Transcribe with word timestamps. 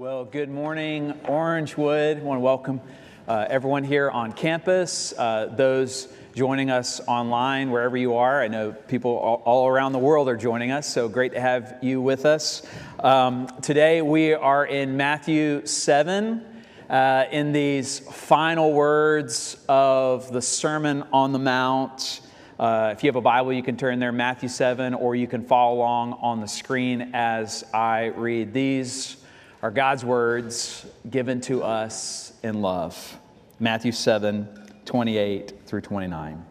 Well, 0.00 0.24
good 0.24 0.48
morning, 0.48 1.12
Orangewood. 1.24 2.20
I 2.20 2.22
want 2.22 2.38
to 2.38 2.40
welcome 2.40 2.80
uh, 3.28 3.44
everyone 3.50 3.84
here 3.84 4.08
on 4.08 4.32
campus, 4.32 5.12
uh, 5.12 5.52
those 5.54 6.08
joining 6.34 6.70
us 6.70 7.02
online, 7.06 7.70
wherever 7.70 7.98
you 7.98 8.14
are. 8.14 8.40
I 8.40 8.48
know 8.48 8.72
people 8.72 9.10
all, 9.18 9.42
all, 9.44 9.68
around 9.68 9.92
the 9.92 9.98
world 9.98 10.30
are 10.30 10.38
joining 10.38 10.70
us, 10.70 10.88
so 10.88 11.06
great 11.06 11.34
to 11.34 11.40
have 11.42 11.76
you 11.82 12.00
with 12.00 12.24
us. 12.24 12.62
Um, 13.00 13.48
today 13.60 14.00
we 14.00 14.32
are 14.32 14.64
in 14.64 14.96
Matthew 14.96 15.66
7. 15.66 16.46
Uh, 16.88 17.26
in 17.30 17.52
these 17.52 17.98
final 17.98 18.72
words 18.72 19.62
of 19.68 20.32
the 20.32 20.40
Sermon 20.40 21.04
on 21.12 21.32
the 21.32 21.38
Mount. 21.38 22.22
Uh, 22.58 22.94
if 22.96 23.04
you 23.04 23.08
have 23.08 23.16
a 23.16 23.20
Bible, 23.20 23.52
you 23.52 23.62
can 23.62 23.76
turn 23.76 23.98
there, 23.98 24.12
Matthew 24.12 24.48
7, 24.48 24.94
or 24.94 25.14
you 25.14 25.26
can 25.26 25.44
follow 25.44 25.74
along 25.74 26.14
on 26.14 26.40
the 26.40 26.48
screen 26.48 27.10
as 27.12 27.64
I 27.74 28.06
read. 28.06 28.54
These 28.54 29.19
are 29.62 29.70
God's 29.70 30.04
words 30.04 30.86
given 31.08 31.40
to 31.42 31.62
us 31.62 32.32
in 32.42 32.62
love. 32.62 33.18
Matthew 33.58 33.92
7, 33.92 34.48
28 34.86 35.52
through 35.66 35.82
29. 35.82 36.44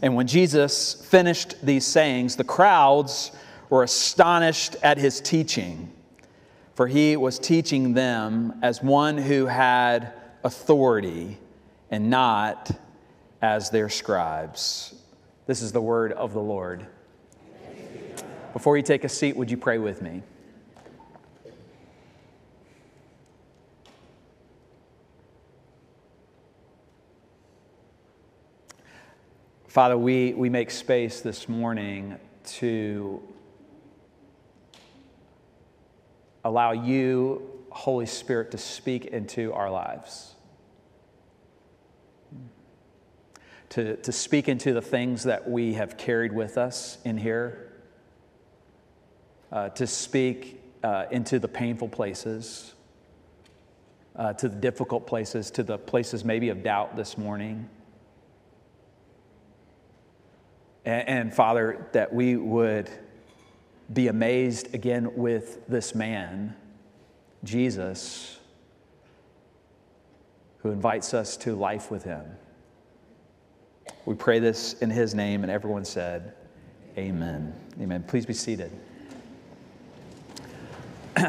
And 0.00 0.14
when 0.14 0.26
Jesus 0.26 0.94
finished 0.94 1.54
these 1.64 1.84
sayings, 1.84 2.36
the 2.36 2.44
crowds 2.44 3.32
were 3.68 3.82
astonished 3.82 4.76
at 4.82 4.98
his 4.98 5.20
teaching, 5.20 5.90
for 6.74 6.86
he 6.86 7.16
was 7.16 7.38
teaching 7.38 7.94
them 7.94 8.58
as 8.62 8.82
one 8.82 9.18
who 9.18 9.46
had 9.46 10.12
authority 10.44 11.38
and 11.90 12.10
not 12.10 12.70
as 13.42 13.70
their 13.70 13.88
scribes. 13.88 14.94
This 15.46 15.62
is 15.62 15.72
the 15.72 15.80
word 15.80 16.12
of 16.12 16.32
the 16.32 16.40
Lord. 16.40 16.86
Before 18.52 18.76
you 18.76 18.82
take 18.84 19.02
a 19.02 19.08
seat, 19.08 19.36
would 19.36 19.50
you 19.50 19.56
pray 19.56 19.78
with 19.78 20.00
me? 20.00 20.22
Father, 29.74 29.98
we, 29.98 30.34
we 30.34 30.48
make 30.50 30.70
space 30.70 31.20
this 31.20 31.48
morning 31.48 32.16
to 32.44 33.20
allow 36.44 36.70
you, 36.70 37.42
Holy 37.70 38.06
Spirit, 38.06 38.52
to 38.52 38.56
speak 38.56 39.06
into 39.06 39.52
our 39.52 39.68
lives. 39.68 40.36
To, 43.70 43.96
to 43.96 44.12
speak 44.12 44.48
into 44.48 44.72
the 44.74 44.80
things 44.80 45.24
that 45.24 45.50
we 45.50 45.74
have 45.74 45.96
carried 45.96 46.32
with 46.32 46.56
us 46.56 46.98
in 47.04 47.18
here, 47.18 47.72
uh, 49.50 49.70
to 49.70 49.88
speak 49.88 50.62
uh, 50.84 51.06
into 51.10 51.40
the 51.40 51.48
painful 51.48 51.88
places, 51.88 52.74
uh, 54.14 54.34
to 54.34 54.48
the 54.48 54.54
difficult 54.54 55.08
places, 55.08 55.50
to 55.50 55.64
the 55.64 55.78
places 55.78 56.24
maybe 56.24 56.50
of 56.50 56.62
doubt 56.62 56.94
this 56.94 57.18
morning. 57.18 57.68
And, 60.84 61.08
and 61.08 61.34
Father, 61.34 61.86
that 61.92 62.12
we 62.12 62.36
would 62.36 62.90
be 63.92 64.08
amazed 64.08 64.74
again 64.74 65.14
with 65.14 65.66
this 65.68 65.94
man, 65.94 66.56
Jesus, 67.42 68.38
who 70.58 70.70
invites 70.70 71.12
us 71.12 71.36
to 71.38 71.54
life 71.54 71.90
with 71.90 72.04
him. 72.04 72.24
We 74.06 74.14
pray 74.14 74.38
this 74.38 74.74
in 74.74 74.90
his 74.90 75.14
name, 75.14 75.42
and 75.42 75.50
everyone 75.50 75.84
said, 75.84 76.34
Amen. 76.96 77.52
Amen. 77.80 78.04
Please 78.04 78.24
be 78.24 78.34
seated. 78.34 78.70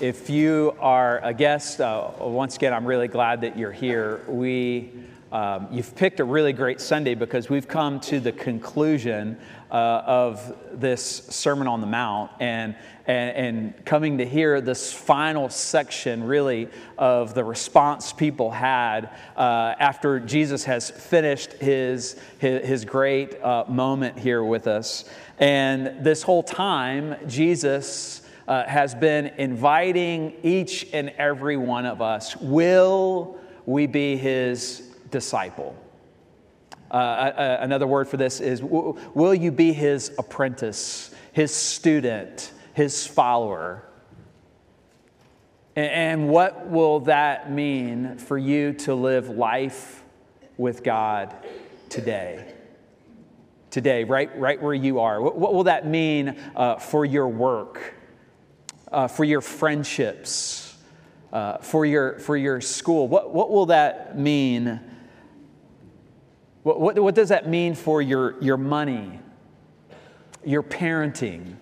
if 0.00 0.28
you 0.28 0.76
are 0.80 1.20
a 1.24 1.32
guest, 1.32 1.80
uh, 1.80 2.10
once 2.20 2.56
again, 2.56 2.74
I'm 2.74 2.84
really 2.84 3.08
glad 3.08 3.40
that 3.40 3.56
you're 3.56 3.72
here. 3.72 4.20
We 4.28 4.92
um, 5.32 5.68
you've 5.70 5.96
picked 5.96 6.20
a 6.20 6.24
really 6.24 6.52
great 6.52 6.78
Sunday 6.78 7.14
because 7.14 7.48
we've 7.48 7.66
come 7.66 8.00
to 8.00 8.20
the 8.20 8.32
conclusion 8.32 9.38
uh, 9.70 10.02
of 10.04 10.54
this 10.74 11.02
Sermon 11.02 11.66
on 11.66 11.80
the 11.80 11.86
Mount 11.86 12.30
and, 12.38 12.76
and, 13.06 13.36
and, 13.36 13.84
coming 13.86 14.18
to 14.18 14.26
hear 14.26 14.60
this 14.60 14.92
final 14.92 15.48
section, 15.48 16.22
really, 16.22 16.68
of 16.98 17.32
the 17.32 17.42
response 17.42 18.12
people 18.12 18.50
had 18.50 19.08
uh, 19.34 19.74
after 19.78 20.20
Jesus 20.20 20.64
has 20.64 20.90
finished 20.90 21.54
his, 21.54 22.20
his, 22.38 22.66
his 22.66 22.84
great 22.84 23.42
uh, 23.42 23.64
moment 23.66 24.18
here 24.18 24.44
with 24.44 24.66
us. 24.66 25.06
And 25.38 26.04
this 26.04 26.22
whole 26.22 26.42
time, 26.42 27.16
Jesus. 27.26 28.20
Uh, 28.48 28.66
has 28.66 28.92
been 28.92 29.26
inviting 29.38 30.34
each 30.42 30.88
and 30.92 31.10
every 31.10 31.56
one 31.56 31.86
of 31.86 32.02
us. 32.02 32.36
Will 32.36 33.38
we 33.66 33.86
be 33.86 34.16
his 34.16 34.91
disciple. 35.12 35.76
Uh, 36.90 37.56
another 37.60 37.86
word 37.86 38.06
for 38.06 38.18
this 38.18 38.40
is 38.40 38.62
will 38.62 39.34
you 39.34 39.50
be 39.50 39.72
his 39.72 40.12
apprentice, 40.18 41.14
his 41.32 41.54
student, 41.54 42.52
his 42.74 43.06
follower? 43.06 43.84
And 45.74 46.28
what 46.28 46.68
will 46.68 47.00
that 47.00 47.50
mean 47.50 48.18
for 48.18 48.36
you 48.36 48.74
to 48.74 48.94
live 48.94 49.30
life 49.30 50.02
with 50.58 50.84
God 50.84 51.34
today? 51.88 52.52
Today, 53.70 54.04
right, 54.04 54.38
right 54.38 54.60
where 54.60 54.74
you 54.74 55.00
are. 55.00 55.22
What, 55.22 55.54
will 55.54 55.64
that 55.64 55.86
mean 55.86 56.36
uh, 56.54 56.76
for 56.76 57.06
your 57.06 57.26
work, 57.28 57.94
uh, 58.90 59.08
for 59.08 59.24
your 59.24 59.40
friendships, 59.40 60.76
uh, 61.32 61.56
for, 61.56 61.86
your, 61.86 62.18
for 62.18 62.36
your 62.36 62.60
school? 62.60 63.08
What, 63.08 63.32
what 63.32 63.50
will 63.50 63.66
that 63.66 64.18
mean? 64.18 64.78
What, 66.62 66.80
what, 66.80 66.98
what 66.98 67.14
does 67.14 67.30
that 67.30 67.48
mean 67.48 67.74
for 67.74 68.00
your, 68.00 68.40
your 68.40 68.56
money, 68.56 69.18
your 70.44 70.62
parenting? 70.62 71.56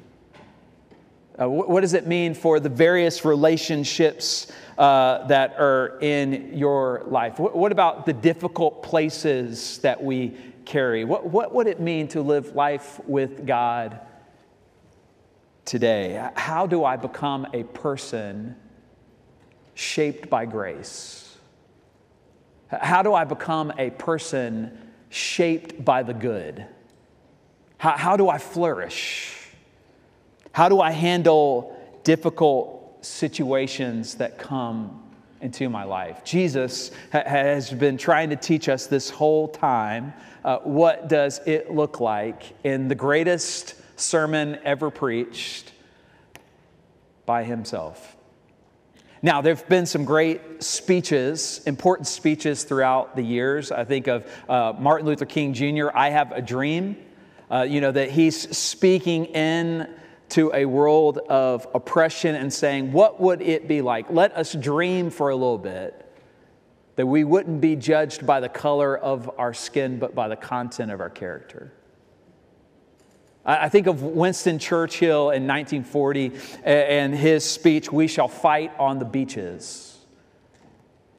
Uh, 1.40 1.48
what, 1.48 1.70
what, 1.70 1.80
does 1.80 1.94
it 1.94 2.06
mean 2.06 2.34
for 2.34 2.60
the 2.60 2.68
various 2.68 3.24
relationships 3.24 4.52
uh, 4.76 5.26
that 5.28 5.54
are 5.58 5.98
in 6.02 6.56
your 6.56 7.04
life? 7.06 7.38
What, 7.38 7.56
what, 7.56 7.72
about 7.72 8.04
the 8.04 8.12
difficult 8.12 8.82
places 8.82 9.78
that 9.78 10.02
we 10.02 10.36
carry? 10.66 11.04
What, 11.04 11.26
what 11.26 11.54
would 11.54 11.66
it 11.66 11.80
mean 11.80 12.08
to 12.08 12.20
live 12.20 12.54
life 12.54 13.00
with 13.06 13.46
God 13.46 14.00
today? 15.64 16.28
How 16.34 16.66
do 16.66 16.84
I 16.84 16.96
become 16.96 17.46
a 17.54 17.62
person 17.62 18.54
shaped 19.72 20.28
by 20.28 20.44
grace? 20.44 21.38
How 22.68 23.02
do 23.02 23.14
I 23.14 23.24
become 23.24 23.72
a 23.78 23.90
person 23.90 24.89
shaped 25.10 25.84
by 25.84 26.02
the 26.02 26.14
good? 26.14 26.66
How, 27.76 27.96
how 27.96 28.16
do 28.16 28.28
I 28.28 28.38
flourish? 28.38 29.36
How 30.52 30.68
do 30.68 30.80
I 30.80 30.90
handle 30.90 31.76
difficult 32.02 33.04
situations 33.04 34.14
that 34.16 34.38
come 34.38 35.02
into 35.40 35.68
my 35.68 35.84
life? 35.84 36.24
Jesus 36.24 36.90
ha- 37.12 37.24
has 37.26 37.70
been 37.70 37.98
trying 37.98 38.30
to 38.30 38.36
teach 38.36 38.68
us 38.68 38.86
this 38.86 39.10
whole 39.10 39.48
time 39.48 40.14
uh, 40.44 40.58
what 40.58 41.08
does 41.08 41.40
it 41.46 41.70
look 41.70 42.00
like 42.00 42.54
in 42.64 42.88
the 42.88 42.94
greatest 42.94 43.74
sermon 44.00 44.58
ever 44.64 44.90
preached 44.90 45.72
by 47.26 47.44
himself. 47.44 48.16
Now, 49.22 49.42
there 49.42 49.54
have 49.54 49.68
been 49.68 49.84
some 49.84 50.06
great 50.06 50.62
speeches, 50.62 51.60
important 51.66 52.08
speeches 52.08 52.64
throughout 52.64 53.16
the 53.16 53.22
years. 53.22 53.70
I 53.70 53.84
think 53.84 54.06
of 54.06 54.26
uh, 54.48 54.72
Martin 54.78 55.06
Luther 55.06 55.26
King 55.26 55.52
Jr., 55.52 55.88
I 55.94 56.08
Have 56.08 56.32
a 56.32 56.40
Dream. 56.40 56.96
Uh, 57.50 57.62
you 57.62 57.80
know, 57.80 57.90
that 57.92 58.10
he's 58.10 58.56
speaking 58.56 59.26
in 59.26 59.92
to 60.30 60.52
a 60.54 60.64
world 60.64 61.18
of 61.18 61.66
oppression 61.74 62.36
and 62.36 62.50
saying, 62.52 62.92
What 62.92 63.20
would 63.20 63.42
it 63.42 63.68
be 63.68 63.82
like? 63.82 64.08
Let 64.08 64.36
us 64.36 64.54
dream 64.54 65.10
for 65.10 65.30
a 65.30 65.36
little 65.36 65.58
bit 65.58 66.06
that 66.96 67.06
we 67.06 67.24
wouldn't 67.24 67.60
be 67.60 67.76
judged 67.76 68.24
by 68.24 68.40
the 68.40 68.48
color 68.48 68.96
of 68.96 69.30
our 69.38 69.52
skin, 69.52 69.98
but 69.98 70.14
by 70.14 70.28
the 70.28 70.36
content 70.36 70.90
of 70.90 71.00
our 71.00 71.10
character. 71.10 71.72
I 73.44 73.70
think 73.70 73.86
of 73.86 74.02
Winston 74.02 74.58
Churchill 74.58 75.30
in 75.30 75.46
1940 75.46 76.32
and 76.62 77.14
his 77.14 77.44
speech, 77.44 77.90
We 77.90 78.06
Shall 78.06 78.28
Fight 78.28 78.72
on 78.78 78.98
the 78.98 79.06
Beaches. 79.06 79.98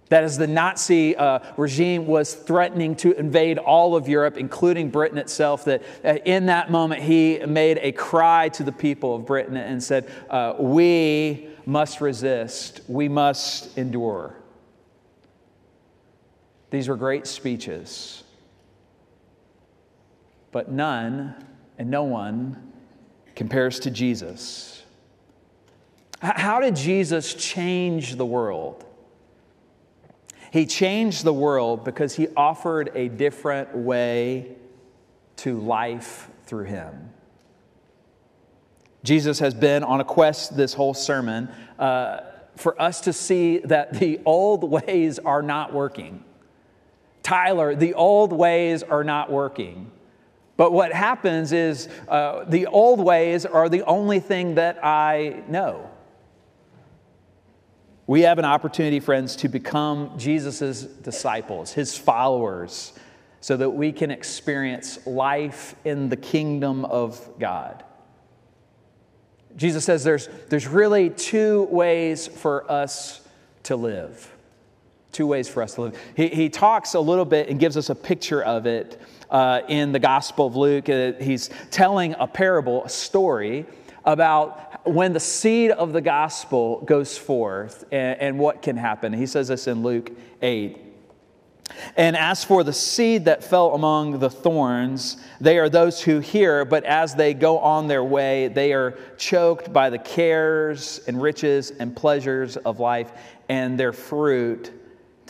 That 0.10 0.24
as 0.24 0.38
the 0.38 0.46
Nazi 0.46 1.16
uh, 1.16 1.40
regime 1.58 2.06
was 2.06 2.34
threatening 2.36 2.96
to 2.98 3.18
invade 3.18 3.58
all 3.58 3.96
of 3.96 4.08
Europe, 4.10 4.38
including 4.38 4.90
Britain 4.90 5.18
itself, 5.18 5.66
that 5.66 5.84
uh, 6.04 6.18
in 6.26 6.48
that 6.48 6.70
moment 6.70 7.02
he 7.02 7.40
made 7.40 7.80
a 7.82 7.94
cry 7.94 8.50
to 8.50 8.64
the 8.64 8.74
people 8.74 9.16
of 9.16 9.26
Britain 9.26 9.56
and 9.56 9.82
said, 9.82 10.12
uh, 10.30 10.56
We 10.60 11.48
must 11.66 12.02
resist, 12.02 12.82
we 12.88 13.08
must 13.08 13.78
endure. 13.78 14.36
These 16.72 16.90
were 16.90 16.98
great 16.98 17.26
speeches, 17.26 18.24
but 20.52 20.70
none 20.70 21.36
and 21.78 21.90
no 21.90 22.04
one 22.04 22.72
compares 23.36 23.80
to 23.82 23.92
Jesus. 23.92 24.84
How 26.22 26.60
did 26.60 26.76
Jesus 26.76 27.34
change 27.34 28.16
the 28.16 28.26
world? 28.26 28.86
He 30.52 30.66
changed 30.66 31.24
the 31.24 31.34
world 31.34 31.84
because 31.84 32.16
he 32.16 32.28
offered 32.36 32.92
a 32.94 33.08
different 33.08 33.76
way 33.76 34.56
to 35.38 35.60
life 35.60 36.30
through 36.46 36.66
him. 36.66 37.10
Jesus 39.04 39.40
has 39.40 39.54
been 39.54 39.84
on 39.84 40.02
a 40.02 40.04
quest 40.04 40.56
this 40.56 40.74
whole 40.74 40.94
sermon 40.94 41.50
uh, 41.80 42.20
for 42.56 42.80
us 42.80 43.02
to 43.02 43.14
see 43.14 43.60
that 43.60 43.94
the 43.94 44.20
old 44.26 44.70
ways 44.70 45.18
are 45.18 45.42
not 45.42 45.74
working. 45.74 46.24
Tyler, 47.24 47.74
the 47.74 47.94
old 47.94 48.34
ways 48.34 48.84
are 48.84 49.04
not 49.04 49.32
working. 49.32 49.90
But 50.62 50.74
what 50.74 50.94
happens 50.94 51.54
is 51.54 51.90
uh, 52.08 52.44
the 52.44 52.68
old 52.68 53.00
ways 53.00 53.48
are 53.48 53.68
the 53.68 53.82
only 53.82 54.20
thing 54.20 54.54
that 54.54 54.86
I 54.86 55.42
know. 55.48 55.90
We 58.06 58.22
have 58.22 58.38
an 58.38 58.46
opportunity, 58.46 59.00
friends, 59.00 59.36
to 59.38 59.50
become 59.50 60.20
Jesus' 60.20 60.84
disciples, 60.84 61.74
his 61.74 61.98
followers, 61.98 62.94
so 63.40 63.58
that 63.58 63.72
we 63.72 63.92
can 63.92 64.12
experience 64.12 65.04
life 65.08 65.74
in 65.84 66.10
the 66.10 66.16
kingdom 66.16 66.86
of 66.86 67.28
God. 67.40 67.84
Jesus 69.56 69.84
says 69.84 70.04
there's, 70.04 70.30
there's 70.50 70.68
really 70.68 71.10
two 71.10 71.64
ways 71.72 72.28
for 72.28 72.72
us 72.72 73.28
to 73.64 73.76
live. 73.76 74.31
Two 75.12 75.28
ways 75.28 75.50
for 75.50 75.62
us 75.62 75.76
to 75.76 75.82
live. 75.82 76.00
He, 76.16 76.28
he 76.30 76.50
talks 76.50 76.94
a 76.94 77.00
little 77.00 77.26
bit 77.26 77.50
and 77.50 77.60
gives 77.60 77.76
us 77.76 77.90
a 77.90 77.96
picture 77.96 78.42
of 78.42 78.66
it 78.66 79.02
uh, 79.30 79.62
in 79.68 79.92
the 79.92 80.00
Gospel 80.00 80.48
of 80.48 80.56
Luke. 80.56 80.90
Uh, 80.90 81.14
he's 81.14 81.50
telling 81.70 82.16
a 82.20 82.28
parable, 82.28 82.86
a 82.86 82.90
story 82.90 83.66
about 84.06 84.88
when 84.88 85.14
the 85.14 85.20
seed 85.20 85.72
of 85.72 85.94
the 85.94 86.02
gospel 86.02 86.82
goes 86.82 87.18
forth 87.18 87.84
and, 87.92 88.20
and 88.20 88.40
what 88.40 88.62
can 88.62 88.78
happen. 88.78 89.14
He 89.14 89.26
says 89.26 89.50
this 89.50 89.68
in 89.68 89.84
Luke 89.84 90.12
8. 90.42 90.78
And 91.96 92.18
as 92.18 92.44
for 92.44 92.64
the 92.64 92.74
seed 92.74 93.26
that 93.26 93.44
fell 93.44 93.74
among 93.74 94.20
the 94.20 94.30
thorns, 94.30 95.18
they 95.40 95.58
are 95.58 95.70
those 95.70 96.02
who 96.02 96.20
hear, 96.20 96.66
but 96.66 96.84
as 96.84 97.16
they 97.16 97.34
go 97.34 97.60
on 97.60 97.88
their 97.88 98.04
way, 98.04 98.50
they 98.50 98.74
are 98.74 98.98
choked 99.18 99.72
by 99.72 99.90
the 99.90 100.00
cares 100.00 101.00
and 101.08 101.22
riches 101.22 101.72
and 101.72 101.96
pleasures 101.96 102.58
of 102.58 102.80
life, 102.80 103.12
and 103.48 103.80
their 103.80 103.94
fruit 103.94 104.72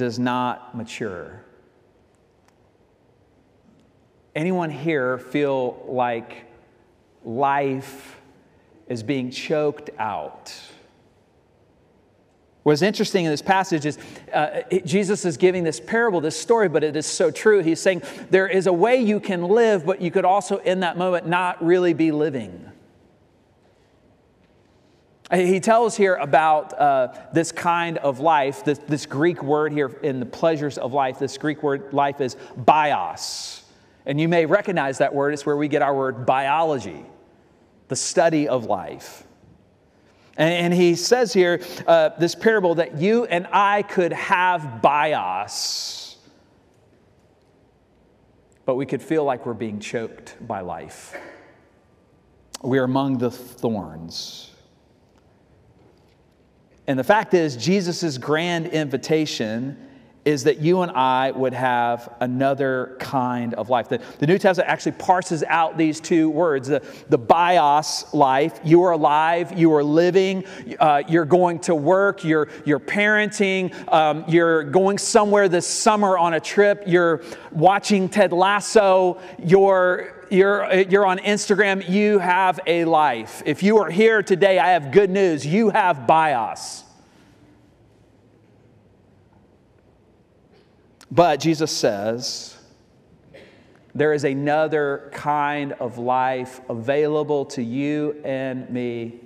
does 0.01 0.17
not 0.17 0.75
mature. 0.75 1.45
Anyone 4.35 4.71
here 4.71 5.19
feel 5.19 5.85
like 5.87 6.47
life 7.23 8.19
is 8.87 9.03
being 9.03 9.29
choked 9.29 9.91
out? 9.99 10.59
What's 12.63 12.81
interesting 12.81 13.25
in 13.25 13.31
this 13.31 13.43
passage 13.43 13.85
is 13.85 13.99
uh, 14.33 14.61
Jesus 14.85 15.23
is 15.23 15.37
giving 15.37 15.63
this 15.63 15.79
parable, 15.79 16.19
this 16.19 16.39
story, 16.39 16.67
but 16.67 16.83
it 16.83 16.95
is 16.95 17.05
so 17.05 17.29
true. 17.29 17.61
He's 17.61 17.79
saying 17.79 18.01
there 18.31 18.47
is 18.47 18.65
a 18.65 18.73
way 18.73 18.95
you 18.95 19.19
can 19.19 19.43
live, 19.43 19.85
but 19.85 20.01
you 20.01 20.09
could 20.09 20.25
also, 20.25 20.57
in 20.57 20.79
that 20.79 20.97
moment, 20.97 21.27
not 21.27 21.63
really 21.63 21.93
be 21.93 22.11
living. 22.11 22.70
He 25.33 25.61
tells 25.61 25.95
here 25.95 26.15
about 26.15 26.77
uh, 26.77 27.13
this 27.31 27.53
kind 27.53 27.97
of 27.99 28.19
life, 28.19 28.65
this, 28.65 28.79
this, 28.79 29.05
Greek 29.05 29.41
word 29.41 29.71
here 29.71 29.87
in 30.03 30.19
the 30.19 30.25
pleasures 30.25 30.77
of 30.77 30.91
life. 30.91 31.19
This 31.19 31.37
Greek 31.37 31.63
word 31.63 31.93
life 31.93 32.19
is 32.19 32.35
bios. 32.57 33.63
And 34.05 34.19
you 34.19 34.27
may 34.27 34.45
recognize 34.45 34.97
that 34.97 35.13
word, 35.13 35.33
it's 35.33 35.45
where 35.45 35.55
we 35.55 35.69
get 35.69 35.81
our 35.81 35.95
word 35.95 36.25
biology, 36.25 37.05
the 37.87 37.95
study 37.95 38.49
of 38.49 38.65
life. 38.65 39.23
And, 40.37 40.73
he 40.73 40.95
says 40.95 41.31
here, 41.31 41.61
uh, 41.87 42.09
this 42.17 42.35
parable, 42.35 42.75
that 42.75 42.97
you 42.97 43.25
and 43.25 43.47
I 43.51 43.83
could 43.83 44.11
have 44.11 44.81
bios, 44.81 46.17
but 48.65 48.75
we 48.75 48.85
could 48.85 49.01
feel 49.01 49.23
like 49.23 49.45
we're 49.45 49.53
being 49.53 49.79
choked 49.79 50.35
by 50.45 50.61
life. 50.61 51.15
We're 52.63 52.85
among 52.85 53.19
the 53.19 53.31
thorns. 53.31 54.50
And 56.91 56.99
the 56.99 57.05
fact 57.05 57.33
is, 57.33 57.55
Jesus' 57.55 58.17
grand 58.17 58.67
invitation 58.67 59.77
is 60.25 60.43
that 60.43 60.57
you 60.57 60.81
and 60.81 60.91
I 60.91 61.31
would 61.31 61.53
have 61.53 62.13
another 62.19 62.97
kind 62.99 63.53
of 63.53 63.69
life. 63.69 63.87
The, 63.87 64.01
the, 64.19 64.27
New 64.27 64.37
Testament 64.37 64.69
actually 64.69 64.91
parses 64.91 65.41
out 65.47 65.77
these 65.77 66.01
two 66.01 66.29
words 66.29 66.67
the, 66.67 66.83
the 67.07 67.17
bios 67.17 68.13
life, 68.13 68.59
you 68.65 68.83
are 68.83 68.91
alive, 68.91 69.57
you 69.57 69.73
are 69.73 69.85
living, 69.85 70.43
uh, 70.81 71.03
you're 71.07 71.23
going 71.23 71.59
to 71.59 71.75
work, 71.75 72.25
you're, 72.25 72.49
you're 72.65 72.81
parenting, 72.81 73.73
um, 73.93 74.25
you're 74.27 74.65
going 74.65 74.97
somewhere 74.97 75.47
this 75.47 75.65
summer 75.65 76.17
on 76.17 76.33
a 76.33 76.41
trip, 76.41 76.83
you're 76.87 77.23
watching 77.51 78.09
Ted 78.09 78.33
Lasso, 78.33 79.17
you're 79.41 80.20
you're, 80.31 80.73
you're 80.73 81.05
on 81.05 81.19
Instagram, 81.19 81.87
you 81.87 82.19
have 82.19 82.59
a 82.65 82.85
life. 82.85 83.43
If 83.45 83.63
you 83.63 83.79
are 83.79 83.89
here 83.89 84.23
today, 84.23 84.59
I 84.59 84.69
have 84.69 84.91
good 84.91 85.09
news. 85.09 85.45
You 85.45 85.69
have 85.69 86.07
bios. 86.07 86.83
But 91.11 91.41
Jesus 91.41 91.75
says, 91.75 92.57
there 93.93 94.13
is 94.13 94.23
another 94.23 95.09
kind 95.11 95.73
of 95.73 95.97
life 95.97 96.61
available 96.69 97.45
to 97.45 97.61
you 97.61 98.21
and 98.23 98.69
me. 98.69 99.19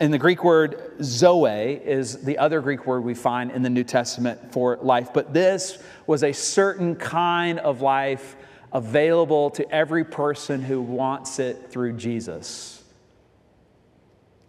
And 0.00 0.14
the 0.14 0.18
Greek 0.18 0.44
word 0.44 0.94
zoe 1.02 1.80
is 1.84 2.22
the 2.22 2.38
other 2.38 2.60
Greek 2.60 2.86
word 2.86 3.02
we 3.02 3.14
find 3.14 3.50
in 3.50 3.62
the 3.62 3.70
New 3.70 3.82
Testament 3.82 4.52
for 4.52 4.76
life. 4.76 5.12
But 5.12 5.34
this 5.34 5.78
was 6.06 6.22
a 6.22 6.32
certain 6.32 6.94
kind 6.94 7.58
of 7.58 7.80
life 7.80 8.36
available 8.72 9.50
to 9.50 9.68
every 9.72 10.04
person 10.04 10.62
who 10.62 10.80
wants 10.80 11.38
it 11.38 11.70
through 11.70 11.94
Jesus. 11.94 12.84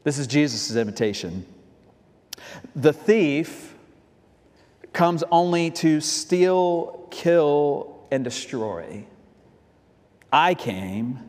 This 0.04 0.20
is 0.20 0.28
Jesus' 0.28 0.76
invitation. 0.76 1.46
The 2.76 2.94
thief 2.94 3.74
comes 4.94 5.24
only 5.32 5.72
to 5.72 6.02
steal, 6.02 7.08
kill, 7.12 8.00
and 8.12 8.24
destroy. 8.24 9.06
I 10.32 10.54
came 10.54 11.20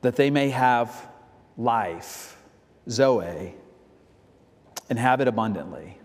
that 0.00 0.16
they 0.16 0.30
may 0.30 0.50
have 0.50 1.08
life, 1.56 2.36
Zoe, 2.88 3.54
and 4.90 4.98
have 4.98 5.20
it 5.20 5.28
abundantly. 5.28 5.98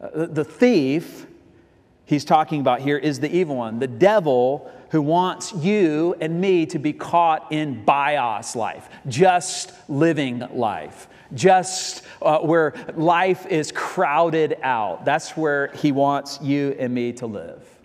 Uh, 0.00 0.26
the 0.26 0.44
thief 0.44 1.26
he's 2.04 2.24
talking 2.24 2.60
about 2.60 2.80
here 2.80 2.96
is 2.96 3.20
the 3.20 3.34
evil 3.34 3.56
one, 3.56 3.78
the 3.78 3.86
devil 3.86 4.70
who 4.90 5.02
wants 5.02 5.52
you 5.52 6.14
and 6.20 6.40
me 6.40 6.64
to 6.66 6.78
be 6.78 6.92
caught 6.92 7.52
in 7.52 7.84
bios 7.84 8.56
life, 8.56 8.88
just 9.06 9.72
living 9.88 10.42
life, 10.52 11.08
just 11.34 12.04
uh, 12.22 12.38
where 12.38 12.74
life 12.94 13.46
is 13.46 13.70
crowded 13.72 14.56
out. 14.62 15.04
That's 15.04 15.36
where 15.36 15.68
he 15.74 15.92
wants 15.92 16.40
you 16.40 16.74
and 16.78 16.94
me 16.94 17.12
to 17.14 17.26
live. 17.26 17.77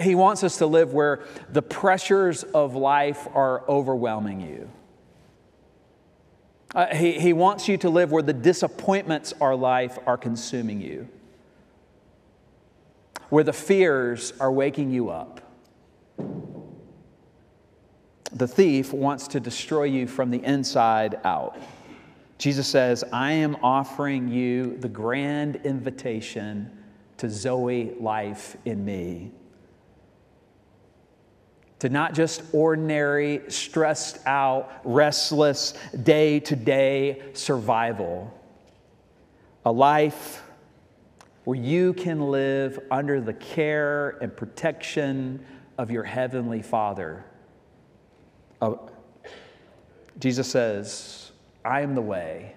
He 0.00 0.14
wants 0.14 0.42
us 0.42 0.58
to 0.58 0.66
live 0.66 0.94
where 0.94 1.24
the 1.50 1.60
pressures 1.60 2.42
of 2.42 2.74
life 2.74 3.28
are 3.34 3.68
overwhelming 3.68 4.40
you. 4.40 4.70
Uh, 6.74 6.94
he, 6.94 7.20
he 7.20 7.32
wants 7.32 7.68
you 7.68 7.76
to 7.78 7.90
live 7.90 8.10
where 8.10 8.22
the 8.22 8.32
disappointments 8.32 9.32
of 9.40 9.60
life 9.60 9.98
are 10.06 10.16
consuming 10.16 10.80
you, 10.80 11.08
where 13.28 13.44
the 13.44 13.52
fears 13.52 14.32
are 14.40 14.50
waking 14.50 14.90
you 14.90 15.10
up. 15.10 15.40
The 18.32 18.48
thief 18.48 18.92
wants 18.92 19.28
to 19.28 19.40
destroy 19.40 19.84
you 19.84 20.08
from 20.08 20.30
the 20.30 20.42
inside 20.42 21.20
out. 21.24 21.56
Jesus 22.38 22.66
says, 22.66 23.04
I 23.12 23.32
am 23.32 23.56
offering 23.62 24.28
you 24.28 24.76
the 24.78 24.88
grand 24.88 25.56
invitation 25.56 26.70
to 27.18 27.30
Zoe 27.30 27.92
life 28.00 28.56
in 28.64 28.84
me. 28.84 29.30
To 31.84 31.90
not 31.90 32.14
just 32.14 32.42
ordinary, 32.54 33.42
stressed 33.48 34.18
out, 34.24 34.72
restless, 34.84 35.74
day 36.02 36.40
to 36.40 36.56
day 36.56 37.20
survival. 37.34 38.32
A 39.66 39.70
life 39.70 40.42
where 41.44 41.58
you 41.58 41.92
can 41.92 42.30
live 42.30 42.80
under 42.90 43.20
the 43.20 43.34
care 43.34 44.16
and 44.22 44.34
protection 44.34 45.44
of 45.76 45.90
your 45.90 46.04
heavenly 46.04 46.62
Father. 46.62 47.22
Uh, 48.62 48.76
Jesus 50.18 50.50
says, 50.50 51.32
I 51.66 51.82
am 51.82 51.94
the 51.94 52.00
way, 52.00 52.54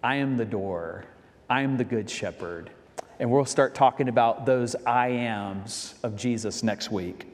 I 0.00 0.14
am 0.14 0.36
the 0.36 0.44
door, 0.44 1.06
I 1.48 1.62
am 1.62 1.76
the 1.76 1.82
good 1.82 2.08
shepherd. 2.08 2.70
And 3.18 3.32
we'll 3.32 3.46
start 3.46 3.74
talking 3.74 4.08
about 4.08 4.46
those 4.46 4.76
I 4.86 5.08
ams 5.08 5.96
of 6.04 6.14
Jesus 6.14 6.62
next 6.62 6.92
week. 6.92 7.26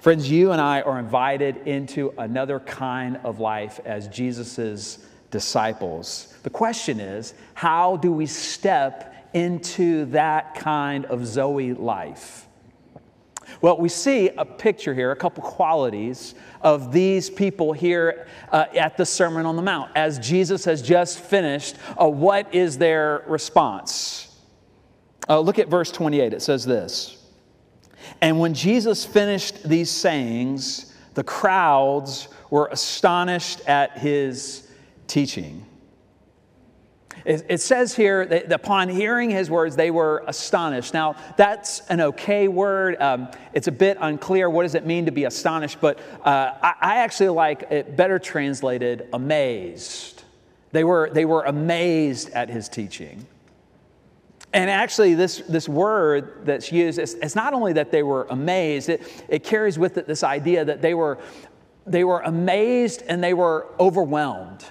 Friends, 0.00 0.30
you 0.30 0.52
and 0.52 0.62
I 0.62 0.80
are 0.80 0.98
invited 0.98 1.58
into 1.66 2.14
another 2.16 2.58
kind 2.58 3.18
of 3.22 3.38
life 3.38 3.80
as 3.84 4.08
Jesus' 4.08 4.98
disciples. 5.30 6.34
The 6.42 6.48
question 6.48 7.00
is 7.00 7.34
how 7.52 7.98
do 7.98 8.10
we 8.10 8.24
step 8.24 9.14
into 9.34 10.06
that 10.06 10.54
kind 10.54 11.04
of 11.04 11.26
Zoe 11.26 11.74
life? 11.74 12.46
Well, 13.60 13.76
we 13.76 13.90
see 13.90 14.30
a 14.30 14.44
picture 14.46 14.94
here, 14.94 15.10
a 15.10 15.16
couple 15.16 15.42
qualities 15.42 16.34
of 16.62 16.92
these 16.92 17.28
people 17.28 17.74
here 17.74 18.26
uh, 18.50 18.66
at 18.74 18.96
the 18.96 19.04
Sermon 19.04 19.44
on 19.44 19.56
the 19.56 19.62
Mount. 19.62 19.90
As 19.94 20.18
Jesus 20.18 20.64
has 20.64 20.80
just 20.80 21.18
finished, 21.20 21.76
uh, 22.00 22.08
what 22.08 22.54
is 22.54 22.78
their 22.78 23.22
response? 23.26 24.34
Uh, 25.28 25.40
look 25.40 25.58
at 25.58 25.68
verse 25.68 25.92
28. 25.92 26.32
It 26.32 26.40
says 26.40 26.64
this 26.64 27.19
and 28.20 28.38
when 28.40 28.54
Jesus 28.54 29.04
finished 29.04 29.62
these 29.68 29.90
sayings, 29.90 30.94
the 31.14 31.24
crowds 31.24 32.28
were 32.50 32.68
astonished 32.72 33.60
at 33.68 33.98
his 33.98 34.68
teaching. 35.06 35.66
It 37.24 37.60
says 37.60 37.94
here 37.94 38.24
that 38.24 38.50
upon 38.50 38.88
hearing 38.88 39.30
his 39.30 39.50
words, 39.50 39.76
they 39.76 39.90
were 39.90 40.24
astonished. 40.26 40.94
Now, 40.94 41.16
that's 41.36 41.80
an 41.88 42.00
okay 42.00 42.48
word. 42.48 42.96
Um, 43.00 43.28
it's 43.52 43.68
a 43.68 43.72
bit 43.72 43.98
unclear. 44.00 44.48
What 44.48 44.62
does 44.62 44.74
it 44.74 44.86
mean 44.86 45.04
to 45.06 45.12
be 45.12 45.24
astonished? 45.24 45.80
But 45.80 45.98
uh, 46.24 46.54
I, 46.62 46.74
I 46.80 46.96
actually 46.96 47.28
like 47.30 47.62
it 47.70 47.94
better 47.94 48.18
translated 48.18 49.08
amazed. 49.12 50.24
They 50.72 50.84
were, 50.84 51.10
they 51.12 51.24
were 51.24 51.42
amazed 51.42 52.30
at 52.30 52.48
his 52.48 52.68
teaching. 52.68 53.26
And 54.52 54.68
actually, 54.68 55.14
this, 55.14 55.38
this 55.48 55.68
word 55.68 56.44
that's 56.44 56.72
used, 56.72 56.98
it's, 56.98 57.14
it's, 57.14 57.36
not 57.36 57.54
only 57.54 57.72
that 57.74 57.92
they 57.92 58.02
were 58.02 58.26
amazed, 58.30 58.88
it, 58.88 59.24
it 59.28 59.44
carries 59.44 59.78
with 59.78 59.96
it 59.96 60.08
this 60.08 60.24
idea 60.24 60.64
that 60.64 60.82
they 60.82 60.92
were, 60.92 61.18
they 61.86 62.02
were 62.02 62.20
amazed 62.20 63.02
and 63.06 63.22
they 63.22 63.32
were 63.32 63.68
overwhelmed. 63.78 64.64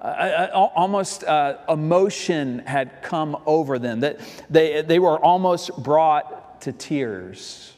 Uh, 0.00 0.48
almost 0.52 1.22
uh, 1.24 1.58
emotion 1.68 2.60
had 2.60 3.02
come 3.02 3.36
over 3.46 3.78
them, 3.78 4.00
that 4.00 4.18
they, 4.48 4.82
they 4.82 4.98
were 4.98 5.22
almost 5.22 5.70
brought 5.82 6.60
to 6.62 6.72
tears 6.72 7.74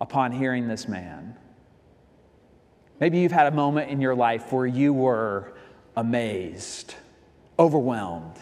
upon 0.00 0.30
hearing 0.30 0.68
this 0.68 0.86
man. 0.86 1.34
Maybe 3.00 3.18
you've 3.18 3.32
had 3.32 3.48
a 3.48 3.56
moment 3.56 3.90
in 3.90 4.00
your 4.00 4.14
life 4.14 4.52
where 4.52 4.66
you 4.66 4.92
were 4.92 5.54
amazed, 5.96 6.94
overwhelmed 7.58 8.36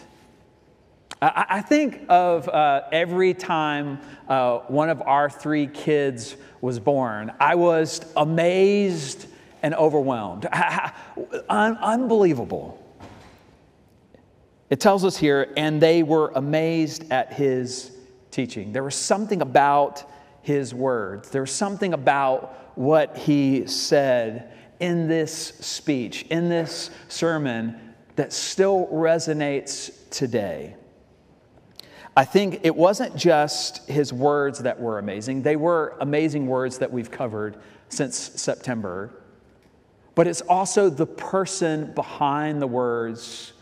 I, 1.25 1.61
think 1.61 2.03
of 2.09 2.49
uh, 2.49 2.83
every 2.91 3.33
time 3.33 4.01
uh, 4.29 4.59
one 4.67 4.91
of 4.91 5.01
our 5.03 5.31
three 5.31 5.69
kids 5.69 6.35
was 6.61 6.81
born, 6.81 7.33
I 7.39 7.55
was 7.55 8.01
amazed 8.17 9.29
and 9.63 9.73
overwhelmed. 9.75 10.47
Un- 11.49 11.79
unbelievable. 11.79 12.77
It 14.69 14.81
tells 14.81 15.05
us 15.05 15.17
here, 15.17 15.53
and 15.57 15.81
they 15.81 16.03
were 16.03 16.33
amazed 16.35 17.13
at 17.13 17.33
his 17.33 17.93
teaching. 18.33 18.73
There 18.73 18.83
was 18.83 18.97
something 18.97 19.43
about 19.43 20.03
his 20.43 20.75
words, 20.75 21.31
there 21.31 21.43
was 21.43 21.53
something 21.53 21.93
about 21.93 22.77
what 22.77 23.17
he 23.17 23.69
said 23.69 24.53
in 24.81 25.07
this 25.07 25.33
speech, 25.61 26.23
in 26.31 26.49
this 26.49 26.91
sermon, 27.07 27.95
that 28.17 28.33
still 28.33 28.89
resonates 28.89 29.93
today. 30.11 30.75
I 32.17 32.25
think 32.25 32.61
it 32.63 32.77
wasn't 32.77 33.17
just 33.17 33.89
his 33.89 34.13
words 34.13 34.61
that 34.61 34.79
were 34.81 34.99
amazing, 34.99 35.43
they 35.43 35.57
were 35.57 35.97
amazing 36.01 36.47
words 36.47 36.79
that 36.79 36.93
we've 36.93 37.11
covered 37.11 37.57
since 37.89 38.17
September. 38.17 39.11
But 40.15 40.27
it's 40.27 40.43
also 40.43 40.91
the 40.91 41.07
person 41.07 41.93
behind 41.95 42.61
the 42.61 42.67
words 42.67 43.55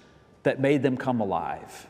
that 0.42 0.58
made 0.58 0.82
them 0.82 0.96
come 0.96 1.20
alive. 1.20 1.86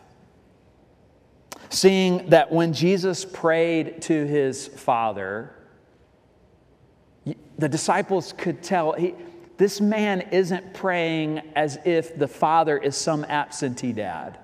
Seeing 1.70 2.28
that 2.30 2.52
when 2.52 2.72
Jesus 2.72 3.24
prayed 3.24 4.02
to 4.02 4.26
his 4.26 4.68
Father, 4.68 5.54
the 7.58 7.68
disciples 7.68 8.34
could 8.36 8.62
tell 8.62 8.92
he, 8.92 9.14
this 9.56 9.80
man 9.80 10.22
isn't 10.32 10.74
praying 10.74 11.42
as 11.54 11.78
if 11.84 12.18
the 12.18 12.28
Father 12.28 12.76
is 12.76 12.96
some 12.96 13.24
absentee 13.24 13.92
dad. 13.92 14.38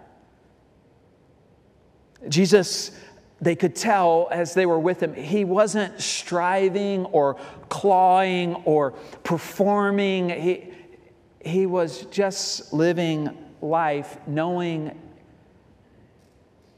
Jesus, 2.28 2.90
they 3.40 3.54
could 3.54 3.74
tell 3.74 4.28
as 4.30 4.54
they 4.54 4.66
were 4.66 4.78
with 4.78 5.02
him, 5.02 5.14
he 5.14 5.44
wasn't 5.44 6.00
striving 6.00 7.04
or 7.06 7.36
clawing 7.68 8.54
or 8.64 8.92
performing. 9.22 10.30
He, 10.30 10.70
he 11.44 11.66
was 11.66 12.06
just 12.06 12.72
living 12.72 13.36
life 13.60 14.18
knowing 14.26 14.98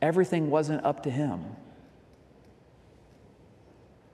everything 0.03 0.51
wasn't 0.51 0.85
up 0.85 1.03
to 1.05 1.11
him. 1.11 1.45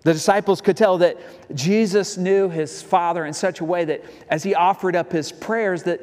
The 0.02 0.12
disciples 0.12 0.60
could 0.60 0.76
tell 0.76 0.98
that 0.98 1.18
Jesus 1.54 2.18
knew 2.18 2.50
his 2.50 2.82
Father 2.82 3.24
in 3.24 3.32
such 3.32 3.60
a 3.60 3.64
way 3.64 3.86
that 3.86 4.04
as 4.28 4.42
he 4.42 4.54
offered 4.54 4.94
up 4.94 5.10
his 5.10 5.32
prayers, 5.32 5.82
that 5.84 6.02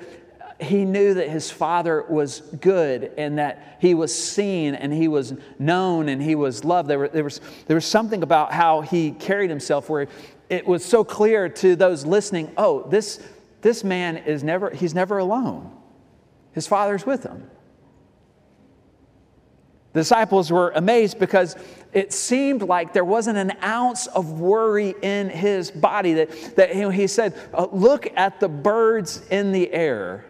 he 0.61 0.85
knew 0.85 1.15
that 1.15 1.29
his 1.29 1.49
father 1.49 2.03
was 2.07 2.41
good 2.61 3.11
and 3.17 3.39
that 3.39 3.77
he 3.79 3.93
was 3.93 4.15
seen 4.15 4.75
and 4.75 4.93
he 4.93 5.07
was 5.07 5.33
known 5.57 6.07
and 6.07 6.21
he 6.21 6.35
was 6.35 6.63
loved. 6.63 6.89
There, 6.89 6.99
were, 6.99 7.07
there, 7.07 7.23
was, 7.23 7.41
there 7.65 7.75
was 7.75 7.85
something 7.85 8.21
about 8.21 8.53
how 8.53 8.81
he 8.81 9.11
carried 9.11 9.49
himself 9.49 9.89
where 9.89 10.07
it 10.49 10.67
was 10.67 10.85
so 10.85 11.03
clear 11.03 11.49
to 11.49 11.75
those 11.75 12.05
listening 12.05 12.51
oh, 12.57 12.87
this, 12.89 13.25
this 13.61 13.83
man 13.83 14.17
is 14.17 14.43
never, 14.43 14.69
he's 14.69 14.93
never 14.93 15.17
alone. 15.17 15.75
His 16.53 16.67
father's 16.67 17.05
with 17.05 17.23
him. 17.23 17.49
The 19.93 20.01
disciples 20.01 20.51
were 20.51 20.71
amazed 20.75 21.19
because 21.19 21.55
it 21.91 22.13
seemed 22.13 22.61
like 22.61 22.93
there 22.93 23.03
wasn't 23.03 23.37
an 23.37 23.53
ounce 23.61 24.07
of 24.07 24.39
worry 24.39 24.95
in 25.01 25.29
his 25.29 25.69
body. 25.69 26.13
That, 26.13 26.55
that 26.55 26.93
he 26.93 27.07
said, 27.07 27.37
uh, 27.53 27.67
Look 27.71 28.07
at 28.15 28.39
the 28.39 28.47
birds 28.47 29.21
in 29.29 29.51
the 29.51 29.71
air. 29.73 30.25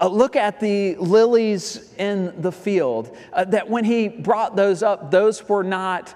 Uh, 0.00 0.08
look 0.08 0.36
at 0.36 0.60
the 0.60 0.96
lilies 0.96 1.92
in 1.98 2.40
the 2.40 2.52
field. 2.52 3.16
Uh, 3.32 3.44
that 3.44 3.68
when 3.68 3.84
he 3.84 4.08
brought 4.08 4.56
those 4.56 4.82
up, 4.82 5.10
those 5.10 5.48
were 5.48 5.64
not 5.64 6.14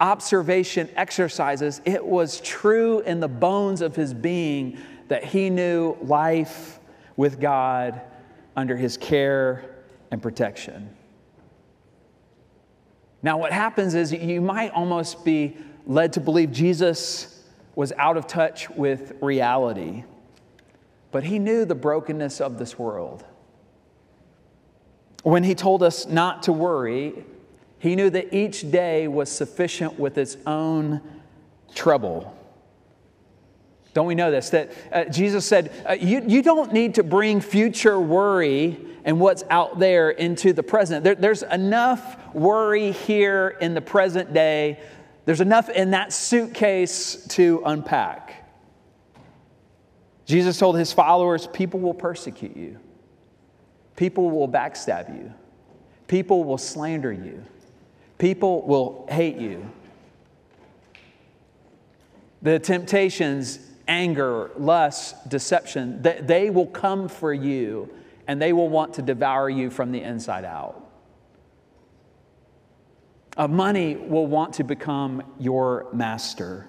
observation 0.00 0.88
exercises. 0.96 1.80
It 1.84 2.04
was 2.04 2.40
true 2.40 3.00
in 3.00 3.20
the 3.20 3.28
bones 3.28 3.80
of 3.80 3.96
his 3.96 4.12
being 4.12 4.78
that 5.08 5.24
he 5.24 5.50
knew 5.50 5.96
life 6.02 6.78
with 7.16 7.40
God 7.40 8.00
under 8.56 8.76
his 8.76 8.96
care 8.96 9.76
and 10.10 10.20
protection. 10.20 10.94
Now, 13.22 13.38
what 13.38 13.52
happens 13.52 13.94
is 13.94 14.12
you 14.12 14.40
might 14.40 14.72
almost 14.72 15.24
be 15.24 15.56
led 15.86 16.12
to 16.14 16.20
believe 16.20 16.52
Jesus 16.52 17.44
was 17.74 17.92
out 17.96 18.16
of 18.16 18.26
touch 18.26 18.68
with 18.70 19.14
reality 19.20 20.04
but 21.10 21.24
he 21.24 21.38
knew 21.38 21.64
the 21.64 21.74
brokenness 21.74 22.40
of 22.40 22.58
this 22.58 22.78
world. 22.78 23.24
When 25.22 25.44
he 25.44 25.54
told 25.54 25.82
us 25.82 26.06
not 26.06 26.44
to 26.44 26.52
worry, 26.52 27.24
he 27.78 27.96
knew 27.96 28.10
that 28.10 28.32
each 28.34 28.70
day 28.70 29.08
was 29.08 29.30
sufficient 29.30 29.98
with 29.98 30.18
its 30.18 30.36
own 30.46 31.00
trouble. 31.74 32.32
Don't 33.92 34.06
we 34.06 34.14
know 34.14 34.30
this? 34.30 34.50
That 34.50 34.72
uh, 34.92 35.04
Jesus 35.04 35.46
said, 35.46 35.72
uh, 35.88 35.92
you, 35.92 36.22
you 36.26 36.42
don't 36.42 36.72
need 36.72 36.96
to 36.96 37.02
bring 37.02 37.40
future 37.40 37.98
worry 37.98 38.78
and 39.06 39.18
what's 39.18 39.42
out 39.48 39.78
there 39.78 40.10
into 40.10 40.52
the 40.52 40.62
present. 40.62 41.02
There, 41.02 41.14
there's 41.14 41.42
enough 41.42 42.34
worry 42.34 42.92
here 42.92 43.56
in 43.60 43.72
the 43.72 43.80
present 43.80 44.34
day, 44.34 44.80
there's 45.24 45.40
enough 45.40 45.70
in 45.70 45.92
that 45.92 46.12
suitcase 46.12 47.26
to 47.28 47.62
unpack. 47.64 48.35
Jesus 50.26 50.58
told 50.58 50.76
his 50.76 50.92
followers, 50.92 51.46
People 51.52 51.80
will 51.80 51.94
persecute 51.94 52.56
you, 52.56 52.78
people 53.94 54.30
will 54.30 54.48
backstab 54.48 55.16
you, 55.16 55.32
people 56.08 56.44
will 56.44 56.58
slander 56.58 57.12
you, 57.12 57.44
people 58.18 58.66
will 58.66 59.06
hate 59.08 59.36
you. 59.36 59.70
The 62.42 62.58
temptations, 62.58 63.58
anger, 63.88 64.50
lust, 64.58 65.28
deception, 65.28 66.02
they 66.02 66.50
will 66.50 66.66
come 66.66 67.08
for 67.08 67.32
you 67.32 67.88
and 68.28 68.42
they 68.42 68.52
will 68.52 68.68
want 68.68 68.94
to 68.94 69.02
devour 69.02 69.48
you 69.48 69.70
from 69.70 69.92
the 69.92 70.02
inside 70.02 70.44
out. 70.44 70.82
Money 73.48 73.96
will 73.96 74.26
want 74.26 74.54
to 74.54 74.64
become 74.64 75.22
your 75.38 75.88
master. 75.92 76.68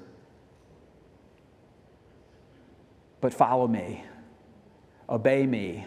But 3.21 3.33
follow 3.33 3.67
me, 3.67 4.03
obey 5.09 5.45
me, 5.45 5.86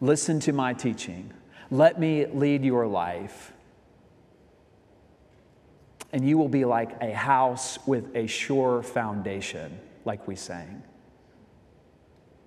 listen 0.00 0.40
to 0.40 0.52
my 0.52 0.72
teaching, 0.72 1.32
let 1.70 1.98
me 1.98 2.26
lead 2.26 2.64
your 2.64 2.86
life. 2.86 3.52
and 6.14 6.24
you 6.24 6.38
will 6.38 6.48
be 6.48 6.64
like 6.64 6.92
a 7.02 7.12
house 7.12 7.76
with 7.86 8.14
a 8.14 8.28
sure 8.28 8.84
foundation, 8.84 9.80
like 10.04 10.28
we 10.28 10.36
sang. 10.36 10.80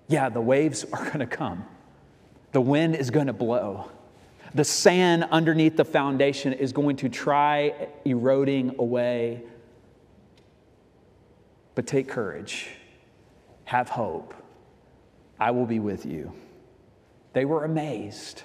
Yeah, 0.08 0.30
the 0.30 0.40
waves 0.40 0.86
are 0.90 1.04
going 1.12 1.18
to 1.18 1.26
come, 1.26 1.66
the 2.52 2.62
wind 2.62 2.96
is 2.96 3.10
going 3.10 3.26
to 3.26 3.34
blow. 3.34 3.90
The 4.54 4.64
sand 4.64 5.24
underneath 5.30 5.76
the 5.76 5.84
foundation 5.84 6.54
is 6.54 6.72
going 6.72 6.96
to 6.96 7.10
try 7.10 7.88
eroding 8.06 8.74
away. 8.78 9.42
But 11.74 11.86
take 11.86 12.08
courage, 12.08 12.70
have 13.68 13.90
hope. 13.90 14.32
I 15.38 15.50
will 15.50 15.66
be 15.66 15.78
with 15.78 16.06
you. 16.06 16.32
They 17.34 17.44
were 17.44 17.64
amazed. 17.64 18.42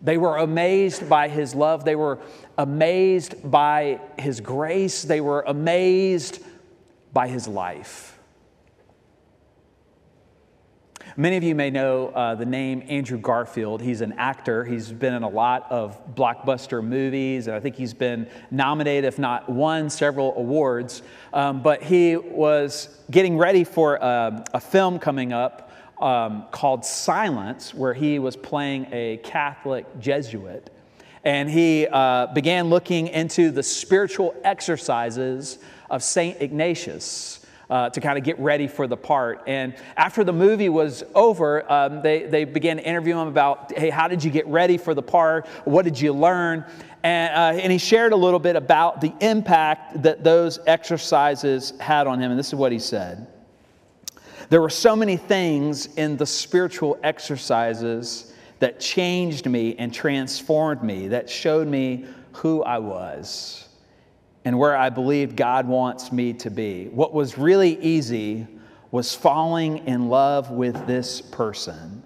They 0.00 0.16
were 0.16 0.38
amazed 0.38 1.06
by 1.06 1.28
his 1.28 1.54
love. 1.54 1.84
They 1.84 1.94
were 1.94 2.18
amazed 2.56 3.50
by 3.50 4.00
his 4.18 4.40
grace. 4.40 5.02
They 5.02 5.20
were 5.20 5.44
amazed 5.46 6.42
by 7.12 7.28
his 7.28 7.46
life. 7.46 8.13
Many 11.16 11.36
of 11.36 11.44
you 11.44 11.54
may 11.54 11.70
know 11.70 12.08
uh, 12.08 12.34
the 12.34 12.44
name 12.44 12.82
Andrew 12.88 13.18
Garfield. 13.18 13.80
He's 13.80 14.00
an 14.00 14.14
actor. 14.14 14.64
He's 14.64 14.90
been 14.90 15.14
in 15.14 15.22
a 15.22 15.28
lot 15.28 15.70
of 15.70 16.16
blockbuster 16.16 16.82
movies, 16.82 17.46
and 17.46 17.54
I 17.54 17.60
think 17.60 17.76
he's 17.76 17.94
been 17.94 18.28
nominated, 18.50 19.04
if 19.04 19.16
not 19.16 19.48
won, 19.48 19.90
several 19.90 20.36
awards. 20.36 21.02
Um, 21.32 21.62
but 21.62 21.84
he 21.84 22.16
was 22.16 22.88
getting 23.12 23.38
ready 23.38 23.62
for 23.62 23.94
a, 23.94 24.44
a 24.54 24.60
film 24.60 24.98
coming 24.98 25.32
up 25.32 25.70
um, 26.00 26.46
called 26.50 26.84
Silence, 26.84 27.72
where 27.72 27.94
he 27.94 28.18
was 28.18 28.34
playing 28.34 28.88
a 28.90 29.18
Catholic 29.18 29.86
Jesuit. 30.00 30.68
And 31.22 31.48
he 31.48 31.86
uh, 31.86 32.26
began 32.34 32.70
looking 32.70 33.06
into 33.06 33.52
the 33.52 33.62
spiritual 33.62 34.34
exercises 34.42 35.58
of 35.88 36.02
St. 36.02 36.42
Ignatius 36.42 37.43
uh, 37.70 37.90
to 37.90 38.00
kind 38.00 38.18
of 38.18 38.24
get 38.24 38.38
ready 38.38 38.66
for 38.66 38.86
the 38.86 38.96
part. 38.96 39.42
And 39.46 39.74
after 39.96 40.24
the 40.24 40.32
movie 40.32 40.68
was 40.68 41.02
over, 41.14 41.70
um, 41.70 42.02
they, 42.02 42.24
they 42.24 42.44
began 42.44 42.76
to 42.76 42.86
interview 42.86 43.18
him 43.18 43.28
about, 43.28 43.76
hey, 43.76 43.90
how 43.90 44.08
did 44.08 44.22
you 44.22 44.30
get 44.30 44.46
ready 44.46 44.76
for 44.76 44.94
the 44.94 45.02
part? 45.02 45.46
What 45.64 45.84
did 45.84 46.00
you 46.00 46.12
learn? 46.12 46.64
And, 47.02 47.34
uh, 47.34 47.62
and 47.62 47.72
he 47.72 47.78
shared 47.78 48.12
a 48.12 48.16
little 48.16 48.38
bit 48.38 48.56
about 48.56 49.00
the 49.00 49.12
impact 49.20 50.02
that 50.02 50.24
those 50.24 50.58
exercises 50.66 51.72
had 51.80 52.06
on 52.06 52.20
him. 52.20 52.30
And 52.30 52.38
this 52.38 52.48
is 52.48 52.54
what 52.54 52.72
he 52.72 52.78
said 52.78 53.26
There 54.48 54.60
were 54.60 54.70
so 54.70 54.96
many 54.96 55.16
things 55.16 55.86
in 55.96 56.16
the 56.16 56.26
spiritual 56.26 56.98
exercises 57.02 58.32
that 58.60 58.80
changed 58.80 59.46
me 59.46 59.74
and 59.76 59.92
transformed 59.92 60.82
me, 60.82 61.08
that 61.08 61.28
showed 61.28 61.68
me 61.68 62.06
who 62.32 62.62
I 62.62 62.78
was 62.78 63.63
and 64.44 64.58
where 64.58 64.76
I 64.76 64.90
believe 64.90 65.36
God 65.36 65.66
wants 65.66 66.12
me 66.12 66.32
to 66.34 66.50
be. 66.50 66.86
What 66.88 67.14
was 67.14 67.38
really 67.38 67.78
easy 67.80 68.46
was 68.90 69.14
falling 69.14 69.86
in 69.86 70.08
love 70.08 70.50
with 70.50 70.86
this 70.86 71.20
person, 71.20 72.02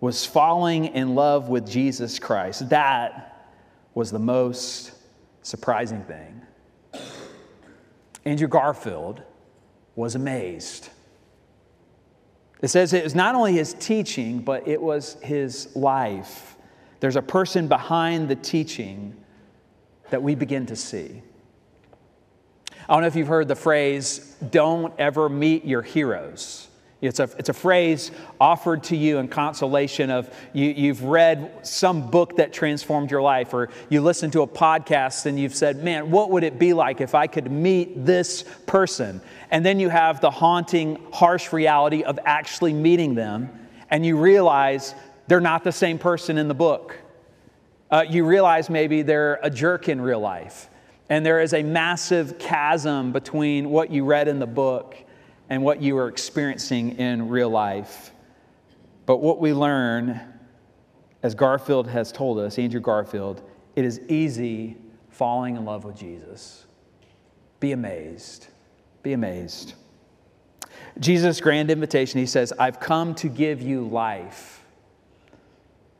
was 0.00 0.24
falling 0.24 0.86
in 0.86 1.14
love 1.14 1.48
with 1.48 1.68
Jesus 1.68 2.18
Christ. 2.18 2.68
That 2.70 3.52
was 3.94 4.10
the 4.10 4.18
most 4.18 4.92
surprising 5.42 6.02
thing. 6.04 6.42
Andrew 8.24 8.48
Garfield 8.48 9.22
was 9.94 10.14
amazed. 10.14 10.90
It 12.62 12.68
says 12.68 12.92
it 12.92 13.04
was 13.04 13.14
not 13.14 13.34
only 13.34 13.54
his 13.54 13.74
teaching, 13.74 14.40
but 14.40 14.66
it 14.66 14.80
was 14.80 15.14
his 15.22 15.74
life. 15.76 16.56
There's 17.00 17.16
a 17.16 17.22
person 17.22 17.68
behind 17.68 18.28
the 18.28 18.36
teaching 18.36 19.16
that 20.10 20.22
we 20.22 20.34
begin 20.34 20.66
to 20.66 20.76
see. 20.76 21.22
I 22.88 22.94
don't 22.94 23.02
know 23.02 23.08
if 23.08 23.16
you've 23.16 23.28
heard 23.28 23.48
the 23.48 23.56
phrase, 23.56 24.36
don't 24.50 24.94
ever 24.98 25.28
meet 25.28 25.64
your 25.64 25.82
heroes. 25.82 26.68
It's 27.02 27.20
a, 27.20 27.28
it's 27.38 27.48
a 27.48 27.54
phrase 27.54 28.10
offered 28.40 28.84
to 28.84 28.96
you 28.96 29.18
in 29.18 29.28
consolation 29.28 30.10
of 30.10 30.34
you, 30.52 30.68
you've 30.70 31.02
read 31.02 31.66
some 31.66 32.10
book 32.10 32.36
that 32.36 32.52
transformed 32.52 33.10
your 33.10 33.20
life, 33.20 33.52
or 33.52 33.68
you 33.90 34.00
listened 34.00 34.32
to 34.32 34.42
a 34.42 34.46
podcast 34.46 35.26
and 35.26 35.38
you've 35.38 35.54
said, 35.54 35.82
Man, 35.82 36.10
what 36.10 36.30
would 36.30 36.42
it 36.42 36.58
be 36.58 36.72
like 36.72 37.00
if 37.00 37.14
I 37.14 37.26
could 37.26 37.50
meet 37.50 38.06
this 38.06 38.44
person? 38.66 39.20
And 39.50 39.64
then 39.64 39.78
you 39.78 39.88
have 39.90 40.20
the 40.20 40.30
haunting, 40.30 40.98
harsh 41.12 41.52
reality 41.52 42.02
of 42.02 42.18
actually 42.24 42.72
meeting 42.72 43.14
them, 43.14 43.50
and 43.90 44.04
you 44.04 44.16
realize 44.16 44.94
they're 45.28 45.40
not 45.40 45.64
the 45.64 45.72
same 45.72 45.98
person 45.98 46.38
in 46.38 46.48
the 46.48 46.54
book. 46.54 46.96
Uh, 47.90 48.04
you 48.08 48.24
realize 48.24 48.70
maybe 48.70 49.02
they're 49.02 49.38
a 49.42 49.50
jerk 49.50 49.88
in 49.88 50.00
real 50.00 50.20
life. 50.20 50.68
And 51.08 51.24
there 51.24 51.40
is 51.40 51.54
a 51.54 51.62
massive 51.62 52.38
chasm 52.38 53.12
between 53.12 53.70
what 53.70 53.90
you 53.90 54.04
read 54.04 54.28
in 54.28 54.38
the 54.38 54.46
book 54.46 54.96
and 55.48 55.62
what 55.62 55.80
you 55.80 55.96
are 55.98 56.08
experiencing 56.08 56.98
in 56.98 57.28
real 57.28 57.48
life. 57.48 58.10
But 59.06 59.18
what 59.18 59.40
we 59.40 59.52
learn, 59.52 60.20
as 61.22 61.34
Garfield 61.34 61.86
has 61.88 62.10
told 62.10 62.38
us, 62.38 62.58
Andrew 62.58 62.80
Garfield, 62.80 63.42
it 63.76 63.84
is 63.84 64.00
easy 64.08 64.76
falling 65.10 65.56
in 65.56 65.64
love 65.64 65.84
with 65.84 65.96
Jesus. 65.96 66.66
Be 67.60 67.72
amazed. 67.72 68.48
Be 69.02 69.12
amazed. 69.12 69.74
Jesus' 70.98 71.40
grand 71.40 71.70
invitation, 71.70 72.18
he 72.18 72.26
says, 72.26 72.52
I've 72.58 72.80
come 72.80 73.14
to 73.16 73.28
give 73.28 73.62
you 73.62 73.86
life. 73.86 74.64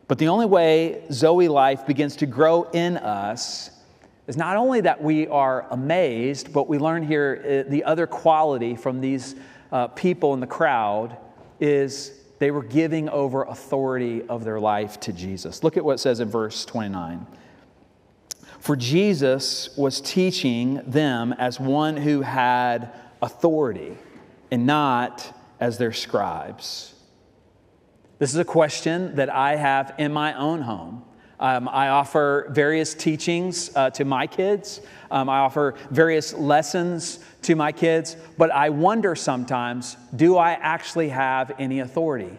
But 0.08 0.18
the 0.18 0.28
only 0.28 0.46
way 0.46 1.04
Zoe 1.12 1.48
life 1.48 1.86
begins 1.86 2.16
to 2.16 2.26
grow 2.26 2.64
in 2.72 2.96
us 2.96 3.70
is 4.26 4.36
not 4.36 4.56
only 4.56 4.80
that 4.80 5.02
we 5.02 5.28
are 5.28 5.66
amazed, 5.70 6.52
but 6.52 6.68
we 6.68 6.78
learn 6.78 7.02
here 7.02 7.64
uh, 7.66 7.70
the 7.70 7.84
other 7.84 8.06
quality 8.06 8.74
from 8.74 9.00
these 9.00 9.36
uh, 9.72 9.88
people 9.88 10.34
in 10.34 10.40
the 10.40 10.46
crowd 10.46 11.16
is 11.60 12.12
they 12.38 12.50
were 12.50 12.62
giving 12.62 13.08
over 13.08 13.44
authority 13.44 14.22
of 14.28 14.44
their 14.44 14.60
life 14.60 15.00
to 15.00 15.12
Jesus. 15.12 15.62
Look 15.62 15.76
at 15.76 15.84
what 15.84 15.94
it 15.94 15.98
says 15.98 16.20
in 16.20 16.28
verse 16.28 16.64
29. 16.64 17.26
For 18.58 18.76
Jesus 18.76 19.70
was 19.76 20.00
teaching 20.00 20.82
them 20.86 21.32
as 21.32 21.60
one 21.60 21.96
who 21.96 22.22
had 22.22 22.92
authority 23.22 23.96
and 24.50 24.66
not 24.66 25.32
as 25.60 25.78
their 25.78 25.92
scribes. 25.92 26.94
This 28.18 28.30
is 28.30 28.36
a 28.36 28.44
question 28.44 29.16
that 29.16 29.30
I 29.30 29.56
have 29.56 29.94
in 29.98 30.12
my 30.12 30.34
own 30.34 30.62
home. 30.62 31.04
Um, 31.38 31.68
I 31.68 31.88
offer 31.88 32.46
various 32.50 32.94
teachings 32.94 33.70
uh, 33.76 33.90
to 33.90 34.04
my 34.04 34.26
kids. 34.26 34.80
Um, 35.10 35.28
I 35.28 35.38
offer 35.38 35.74
various 35.90 36.32
lessons 36.32 37.18
to 37.42 37.54
my 37.54 37.72
kids, 37.72 38.16
but 38.38 38.50
I 38.50 38.70
wonder 38.70 39.14
sometimes 39.14 39.96
do 40.14 40.36
I 40.36 40.52
actually 40.52 41.10
have 41.10 41.52
any 41.58 41.80
authority? 41.80 42.38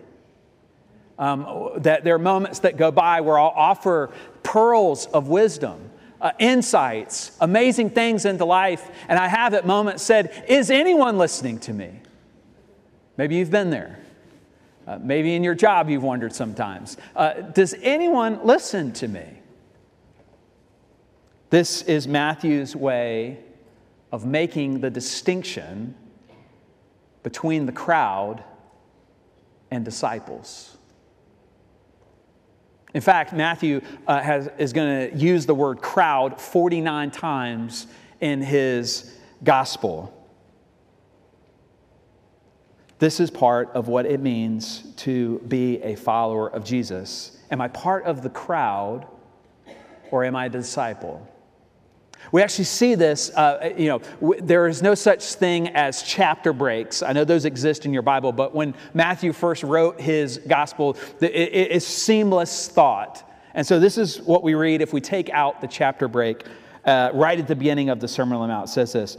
Um, 1.20 1.72
that 1.78 2.04
there 2.04 2.16
are 2.16 2.20
moments 2.20 2.60
that 2.60 2.78
go 2.78 2.92
by 2.92 3.22
where 3.22 3.40
I'll 3.40 3.54
offer 3.56 4.12
pearls 4.44 5.08
of 5.08 5.28
wisdom, 5.28 5.90
uh, 6.22 6.32
insights, 6.40 7.32
amazing 7.42 7.92
things 7.92 8.26
into 8.26 8.46
life, 8.46 8.90
and 9.08 9.20
I 9.20 9.28
have 9.28 9.54
at 9.54 9.66
moments 9.66 10.04
said, 10.04 10.46
Is 10.48 10.70
anyone 10.70 11.18
listening 11.18 11.60
to 11.62 11.74
me? 11.74 12.02
Maybe 13.18 13.36
you've 13.36 13.52
been 13.52 13.72
there. 13.72 14.00
Uh, 14.88 14.98
maybe 15.02 15.36
in 15.36 15.44
your 15.44 15.56
job 15.56 15.90
you've 15.90 16.04
wondered 16.04 16.34
sometimes 16.34 16.96
uh, 17.16 17.34
Does 17.34 17.76
anyone 17.82 18.40
listen 18.46 18.94
to 18.94 19.08
me? 19.08 19.26
This 21.50 21.82
is 21.84 22.08
Matthew's 22.08 22.76
way 22.76 23.40
of 24.12 24.26
making 24.26 24.80
the 24.80 24.90
distinction 24.90 25.96
between 27.24 27.66
the 27.66 27.72
crowd 27.72 28.44
and 29.72 29.84
disciples. 29.84 30.78
In 32.94 33.02
fact, 33.02 33.34
Matthew 33.34 33.82
uh, 34.08 34.22
has, 34.22 34.50
is 34.58 34.74
going 34.74 35.12
to 35.12 35.18
use 35.18 35.46
the 35.46 35.54
word 35.54 35.82
crowd 35.82 36.40
49 36.40 37.12
times 37.12 37.88
in 38.22 38.42
his 38.42 39.14
gospel. 39.44 40.14
This 43.00 43.20
is 43.20 43.30
part 43.30 43.70
of 43.74 43.88
what 43.88 44.06
it 44.06 44.20
means 44.20 44.84
to 44.98 45.40
be 45.48 45.82
a 45.84 45.96
follower 45.96 46.50
of 46.50 46.64
Jesus. 46.64 47.38
Am 47.52 47.62
I 47.62 47.68
part 47.68 48.06
of 48.06 48.24
the 48.24 48.30
crowd 48.30 49.06
or 50.10 50.26
am 50.26 50.36
I 50.36 50.46
a 50.46 50.50
disciple? 50.50 51.28
We 52.32 52.42
actually 52.42 52.66
see 52.66 52.96
this, 52.96 53.30
uh, 53.30 53.74
you 53.78 53.88
know, 53.88 54.00
w- 54.20 54.42
there 54.42 54.68
is 54.68 54.82
no 54.82 54.96
such 54.96 55.24
thing 55.36 55.70
as 55.70 56.02
chapter 56.04 56.52
breaks. 56.52 57.04
I 57.04 57.14
know 57.14 57.24
those 57.24 57.46
exist 57.46 57.86
in 57.86 57.94
your 57.94 58.02
Bible, 58.02 58.32
but 58.32 58.54
when 58.54 58.74
Matthew 58.94 59.32
first 59.32 59.64
wrote 59.64 60.02
his 60.02 60.40
gospel, 60.48 60.98
it, 61.22 61.32
it 61.32 61.72
is 61.72 61.86
seamless 61.86 62.68
thought. 62.68 63.24
And 63.54 63.66
so 63.66 63.80
this 63.80 63.98
is 63.98 64.22
what 64.22 64.44
we 64.44 64.56
read 64.56 64.82
if 64.82 64.92
we 64.92 65.02
take 65.02 65.30
out 65.30 65.62
the 65.62 65.68
chapter 65.68 66.08
break 66.08 66.44
uh, 66.84 67.12
right 67.14 67.40
at 67.40 67.48
the 67.48 67.56
beginning 67.56 67.90
of 67.90 68.00
the 68.00 68.08
Sermon 68.08 68.38
on 68.38 68.48
the 68.48 68.54
Mount. 68.54 68.70
It 68.70 68.72
says 68.72 68.94
this 68.94 69.18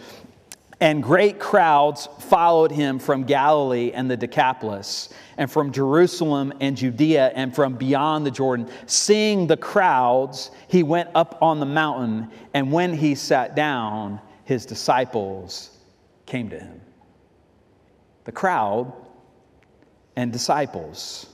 And 0.81 1.03
great 1.03 1.41
crowds 1.41 2.09
followed 2.21 2.71
him 2.71 3.01
from 3.01 3.25
Galilee 3.25 3.91
and 3.93 4.09
the 4.09 4.17
Decapolis, 4.17 5.09
and 5.37 5.51
from 5.51 5.73
Jerusalem 5.73 6.53
and 6.61 6.77
Judea, 6.77 7.33
and 7.35 7.53
from 7.53 7.75
beyond 7.75 8.25
the 8.25 8.31
Jordan. 8.31 8.69
Seeing 8.87 9.49
the 9.49 9.57
crowds, 9.57 10.53
he 10.69 10.85
went 10.85 11.11
up 11.17 11.39
on 11.43 11.59
the 11.59 11.67
mountain, 11.67 12.31
and 12.55 12.71
when 12.71 12.95
he 12.95 13.17
sat 13.17 13.57
down, 13.57 14.21
his 14.45 14.65
disciples 14.67 15.77
came 16.27 16.49
to 16.51 16.61
him. 16.61 16.81
The 18.25 18.33
crowd 18.33 18.93
and 20.15 20.33
disciples. 20.33 21.27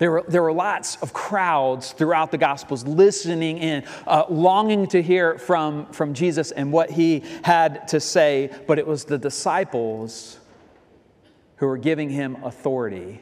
There 0.00 0.10
were, 0.10 0.24
there 0.26 0.42
were 0.42 0.52
lots 0.52 0.96
of 1.02 1.12
crowds 1.12 1.92
throughout 1.92 2.30
the 2.30 2.38
Gospels 2.38 2.86
listening 2.86 3.58
in, 3.58 3.84
uh, 4.06 4.24
longing 4.30 4.86
to 4.88 5.02
hear 5.02 5.36
from, 5.36 5.92
from 5.92 6.14
Jesus 6.14 6.52
and 6.52 6.72
what 6.72 6.90
he 6.90 7.22
had 7.44 7.86
to 7.88 8.00
say, 8.00 8.50
but 8.66 8.78
it 8.78 8.86
was 8.86 9.04
the 9.04 9.18
disciples 9.18 10.38
who 11.56 11.66
were 11.66 11.76
giving 11.76 12.08
him 12.08 12.42
authority. 12.42 13.20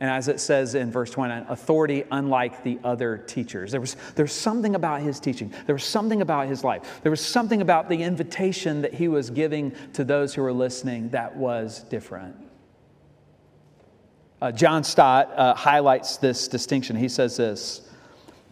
And 0.00 0.08
as 0.08 0.28
it 0.28 0.40
says 0.40 0.74
in 0.74 0.90
verse 0.90 1.10
29, 1.10 1.44
authority 1.50 2.04
unlike 2.10 2.64
the 2.64 2.78
other 2.82 3.18
teachers. 3.18 3.72
There 3.72 3.80
was, 3.82 3.96
there 4.14 4.24
was 4.24 4.32
something 4.32 4.74
about 4.74 5.02
his 5.02 5.20
teaching. 5.20 5.52
There 5.66 5.74
was 5.74 5.84
something 5.84 6.22
about 6.22 6.48
his 6.48 6.64
life. 6.64 7.00
There 7.02 7.10
was 7.10 7.20
something 7.20 7.60
about 7.60 7.90
the 7.90 8.02
invitation 8.02 8.80
that 8.80 8.94
he 8.94 9.06
was 9.06 9.28
giving 9.28 9.74
to 9.92 10.02
those 10.02 10.34
who 10.34 10.40
were 10.40 10.54
listening 10.54 11.10
that 11.10 11.36
was 11.36 11.80
different. 11.90 12.36
Uh, 14.40 14.50
John 14.50 14.82
Stott 14.84 15.30
uh, 15.36 15.54
highlights 15.54 16.16
this 16.16 16.48
distinction. 16.48 16.96
He 16.96 17.08
says 17.08 17.36
this 17.36 17.82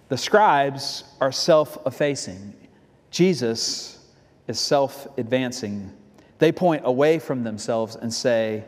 The 0.08 0.18
scribes 0.18 1.04
are 1.20 1.32
self 1.32 1.78
effacing, 1.86 2.54
Jesus 3.10 3.98
is 4.46 4.58
self 4.58 5.06
advancing. 5.18 5.92
They 6.38 6.52
point 6.52 6.82
away 6.84 7.18
from 7.18 7.42
themselves 7.42 7.96
and 7.96 8.12
say, 8.12 8.64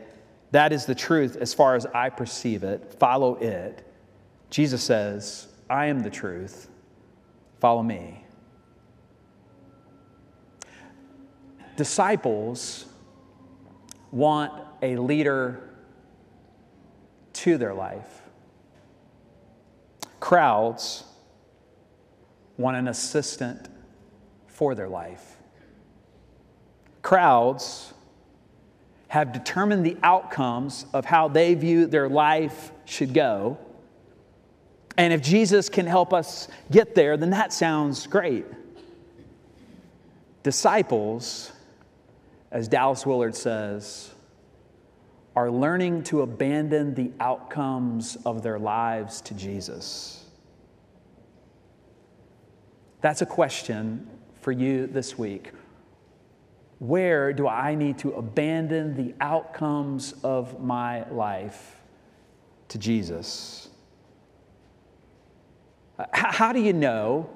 That 0.51 0.73
is 0.73 0.85
the 0.85 0.95
truth 0.95 1.37
as 1.37 1.53
far 1.53 1.75
as 1.75 1.85
I 1.87 2.09
perceive 2.09 2.63
it. 2.63 2.95
Follow 2.99 3.35
it. 3.35 3.87
Jesus 4.49 4.83
says, 4.83 5.47
I 5.69 5.85
am 5.85 6.01
the 6.01 6.09
truth. 6.09 6.69
Follow 7.59 7.83
me. 7.83 8.25
Disciples 11.77 12.85
want 14.11 14.51
a 14.81 14.97
leader 14.97 15.70
to 17.33 17.57
their 17.57 17.73
life. 17.73 18.21
Crowds 20.19 21.03
want 22.57 22.77
an 22.77 22.87
assistant 22.87 23.67
for 24.47 24.75
their 24.75 24.89
life. 24.89 25.37
Crowds 27.01 27.93
have 29.07 29.33
determined 29.33 29.85
the 29.85 29.97
outcomes 30.03 30.85
of 30.93 31.03
how 31.03 31.27
they 31.27 31.53
view 31.53 31.85
their 31.85 32.07
life 32.07 32.71
should 32.85 33.13
go. 33.13 33.57
And 34.97 35.11
if 35.11 35.21
Jesus 35.21 35.67
can 35.67 35.85
help 35.85 36.13
us 36.13 36.47
get 36.69 36.95
there, 36.95 37.17
then 37.17 37.31
that 37.31 37.51
sounds 37.51 38.07
great. 38.07 38.45
Disciples, 40.43 41.51
as 42.51 42.67
Dallas 42.67 43.05
Willard 43.05 43.35
says, 43.35 44.11
are 45.35 45.49
learning 45.49 46.03
to 46.03 46.21
abandon 46.21 46.93
the 46.93 47.11
outcomes 47.19 48.17
of 48.25 48.43
their 48.43 48.59
lives 48.59 49.21
to 49.21 49.33
Jesus? 49.33 50.25
That's 52.99 53.21
a 53.21 53.25
question 53.25 54.07
for 54.41 54.51
you 54.51 54.87
this 54.87 55.17
week. 55.17 55.51
Where 56.79 57.31
do 57.31 57.47
I 57.47 57.75
need 57.75 57.99
to 57.99 58.11
abandon 58.13 58.95
the 58.95 59.13
outcomes 59.21 60.13
of 60.23 60.61
my 60.61 61.07
life 61.09 61.81
to 62.69 62.77
Jesus? 62.77 63.69
How 66.11 66.51
do 66.51 66.59
you 66.59 66.73
know 66.73 67.29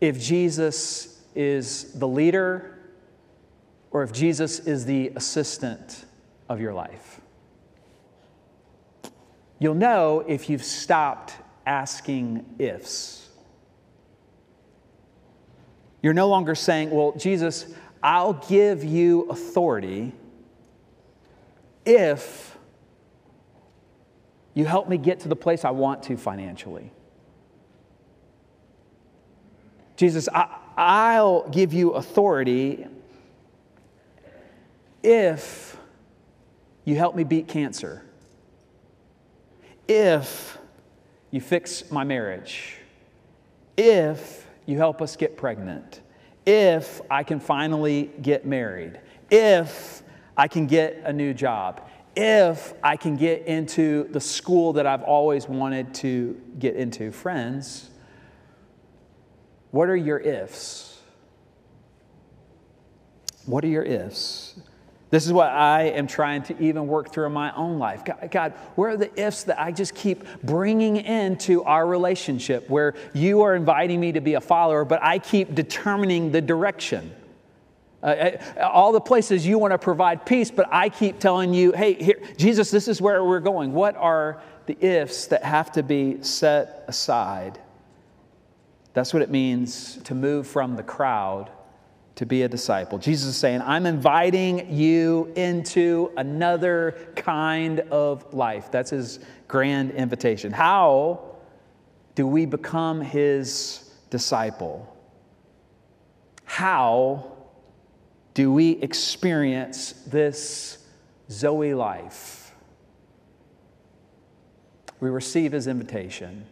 if 0.00 0.20
Jesus 0.20 1.22
is 1.34 1.92
the 1.92 2.06
leader 2.08 2.78
or 3.90 4.02
if 4.02 4.12
Jesus 4.12 4.60
is 4.60 4.84
the 4.84 5.12
assistant 5.16 6.05
of 6.48 6.60
your 6.60 6.72
life. 6.72 7.20
You'll 9.58 9.74
know 9.74 10.24
if 10.26 10.50
you've 10.50 10.64
stopped 10.64 11.34
asking 11.64 12.44
ifs. 12.58 13.28
You're 16.02 16.14
no 16.14 16.28
longer 16.28 16.54
saying, 16.54 16.90
Well, 16.90 17.12
Jesus, 17.16 17.74
I'll 18.02 18.34
give 18.34 18.84
you 18.84 19.22
authority 19.22 20.12
if 21.84 22.56
you 24.54 24.64
help 24.64 24.88
me 24.88 24.98
get 24.98 25.20
to 25.20 25.28
the 25.28 25.36
place 25.36 25.64
I 25.64 25.70
want 25.70 26.02
to 26.04 26.16
financially. 26.16 26.90
Jesus, 29.96 30.28
I, 30.32 31.20
will 31.20 31.48
give 31.50 31.72
you 31.72 31.92
authority 31.92 32.86
if 35.02 35.75
you 36.86 36.96
help 36.96 37.14
me 37.14 37.24
beat 37.24 37.48
cancer, 37.48 38.02
if 39.88 40.56
you 41.30 41.40
fix 41.40 41.90
my 41.90 42.04
marriage, 42.04 42.78
if 43.76 44.46
you 44.64 44.78
help 44.78 45.02
us 45.02 45.16
get 45.16 45.36
pregnant, 45.36 46.00
if 46.46 47.02
I 47.10 47.24
can 47.24 47.40
finally 47.40 48.10
get 48.22 48.46
married, 48.46 49.00
if 49.30 50.02
I 50.36 50.48
can 50.48 50.66
get 50.66 51.02
a 51.04 51.12
new 51.12 51.34
job, 51.34 51.82
if 52.14 52.72
I 52.82 52.96
can 52.96 53.16
get 53.16 53.46
into 53.46 54.04
the 54.12 54.20
school 54.20 54.72
that 54.74 54.86
I've 54.86 55.02
always 55.02 55.48
wanted 55.48 55.92
to 55.96 56.40
get 56.58 56.76
into. 56.76 57.10
Friends, 57.10 57.90
what 59.72 59.88
are 59.88 59.96
your 59.96 60.18
ifs? 60.18 61.00
What 63.44 63.64
are 63.64 63.68
your 63.68 63.82
ifs? 63.82 64.58
This 65.16 65.24
is 65.24 65.32
what 65.32 65.48
I 65.48 65.84
am 65.84 66.06
trying 66.06 66.42
to 66.42 66.62
even 66.62 66.88
work 66.88 67.10
through 67.10 67.24
in 67.24 67.32
my 67.32 67.50
own 67.54 67.78
life. 67.78 68.04
God, 68.04 68.28
God, 68.30 68.52
where 68.74 68.90
are 68.90 68.96
the 68.98 69.18
ifs 69.18 69.44
that 69.44 69.58
I 69.58 69.72
just 69.72 69.94
keep 69.94 70.26
bringing 70.42 70.98
into 70.98 71.64
our 71.64 71.86
relationship 71.86 72.68
where 72.68 72.92
you 73.14 73.40
are 73.40 73.56
inviting 73.56 73.98
me 73.98 74.12
to 74.12 74.20
be 74.20 74.34
a 74.34 74.42
follower, 74.42 74.84
but 74.84 75.02
I 75.02 75.18
keep 75.18 75.54
determining 75.54 76.32
the 76.32 76.42
direction? 76.42 77.14
Uh, 78.02 78.06
uh 78.06 78.68
all 78.70 78.92
the 78.92 79.00
places 79.00 79.46
you 79.46 79.58
want 79.58 79.72
to 79.72 79.78
provide 79.78 80.26
peace, 80.26 80.50
but 80.50 80.68
I 80.70 80.90
keep 80.90 81.18
telling 81.18 81.54
you, 81.54 81.72
hey, 81.72 81.94
here, 81.94 82.20
Jesus, 82.36 82.70
this 82.70 82.86
is 82.86 83.00
where 83.00 83.24
we're 83.24 83.40
going. 83.40 83.72
What 83.72 83.96
are 83.96 84.42
the 84.66 84.76
ifs 84.84 85.28
that 85.28 85.42
have 85.42 85.72
to 85.72 85.82
be 85.82 86.22
set 86.22 86.84
aside? 86.88 87.58
That's 88.92 89.14
what 89.14 89.22
it 89.22 89.30
means 89.30 89.96
to 90.04 90.14
move 90.14 90.46
from 90.46 90.76
the 90.76 90.82
crowd 90.82 91.50
to 92.16 92.26
be 92.26 92.42
a 92.42 92.48
disciple. 92.48 92.98
Jesus 92.98 93.28
is 93.28 93.36
saying, 93.36 93.60
I'm 93.62 93.86
inviting 93.86 94.72
you 94.72 95.32
into 95.36 96.10
another 96.16 96.96
kind 97.14 97.80
of 97.80 98.32
life. 98.32 98.70
That's 98.70 98.90
his 98.90 99.20
grand 99.48 99.92
invitation. 99.92 100.50
How 100.50 101.36
do 102.14 102.26
we 102.26 102.46
become 102.46 103.02
his 103.02 103.90
disciple? 104.08 104.92
How 106.44 107.32
do 108.32 108.50
we 108.50 108.70
experience 108.82 109.92
this 110.06 110.78
Zoe 111.30 111.74
life? 111.74 112.54
We 115.00 115.10
receive 115.10 115.52
his 115.52 115.66
invitation. 115.66 116.46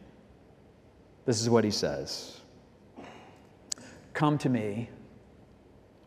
This 1.24 1.40
is 1.40 1.48
what 1.48 1.64
he 1.64 1.70
says 1.70 2.38
Come 4.12 4.36
to 4.38 4.50
me 4.50 4.90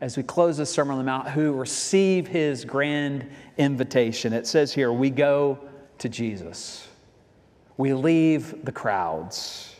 As 0.00 0.16
we 0.16 0.22
close 0.22 0.58
the 0.58 0.66
Sermon 0.66 0.92
on 0.92 0.98
the 0.98 1.04
Mount 1.04 1.28
who 1.28 1.52
receive 1.52 2.28
his 2.28 2.64
grand 2.64 3.28
invitation. 3.56 4.32
It 4.32 4.46
says 4.46 4.72
here, 4.72 4.92
we 4.92 5.10
go 5.10 5.58
to 5.98 6.08
Jesus. 6.08 6.86
We 7.76 7.94
leave 7.94 8.64
the 8.64 8.72
crowds. 8.72 9.74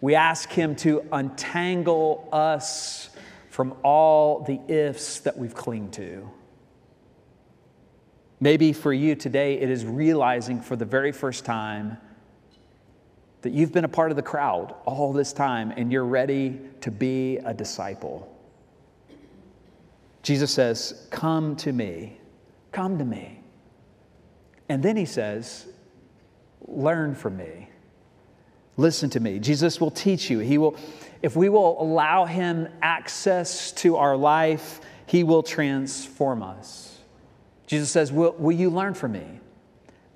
We 0.00 0.14
ask 0.14 0.50
him 0.50 0.76
to 0.76 1.06
untangle 1.12 2.28
us 2.32 3.10
from 3.50 3.74
all 3.82 4.40
the 4.40 4.60
ifs 4.68 5.20
that 5.20 5.36
we've 5.36 5.54
clinged 5.54 5.92
to. 5.94 6.30
Maybe 8.40 8.72
for 8.72 8.92
you 8.92 9.14
today, 9.14 9.58
it 9.58 9.68
is 9.68 9.84
realizing 9.84 10.62
for 10.62 10.76
the 10.76 10.86
very 10.86 11.12
first 11.12 11.44
time 11.44 11.98
that 13.42 13.52
you've 13.52 13.72
been 13.72 13.84
a 13.84 13.88
part 13.88 14.10
of 14.10 14.16
the 14.16 14.22
crowd 14.22 14.74
all 14.86 15.12
this 15.12 15.34
time 15.34 15.72
and 15.76 15.92
you're 15.92 16.04
ready 16.04 16.58
to 16.80 16.90
be 16.90 17.36
a 17.38 17.52
disciple. 17.52 18.39
Jesus 20.22 20.52
says, 20.52 21.06
Come 21.10 21.56
to 21.56 21.72
me, 21.72 22.18
come 22.72 22.98
to 22.98 23.04
me. 23.04 23.40
And 24.68 24.82
then 24.82 24.96
he 24.96 25.06
says, 25.06 25.66
Learn 26.66 27.14
from 27.14 27.36
me. 27.36 27.68
Listen 28.76 29.10
to 29.10 29.20
me. 29.20 29.38
Jesus 29.38 29.80
will 29.80 29.90
teach 29.90 30.30
you. 30.30 30.38
He 30.38 30.56
will, 30.58 30.76
if 31.22 31.36
we 31.36 31.48
will 31.48 31.80
allow 31.82 32.24
him 32.24 32.68
access 32.80 33.72
to 33.72 33.96
our 33.96 34.16
life, 34.16 34.80
he 35.06 35.24
will 35.24 35.42
transform 35.42 36.42
us. 36.42 36.98
Jesus 37.66 37.90
says, 37.90 38.12
Will, 38.12 38.32
will 38.38 38.56
you 38.56 38.70
learn 38.70 38.94
from 38.94 39.12
me? 39.12 39.40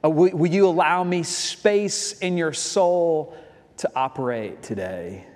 Uh, 0.04 0.10
will, 0.10 0.30
will 0.30 0.50
you 0.50 0.66
allow 0.66 1.02
me 1.02 1.22
space 1.22 2.18
in 2.18 2.36
your 2.36 2.52
soul 2.52 3.36
to 3.78 3.90
operate 3.96 4.62
today? 4.62 5.26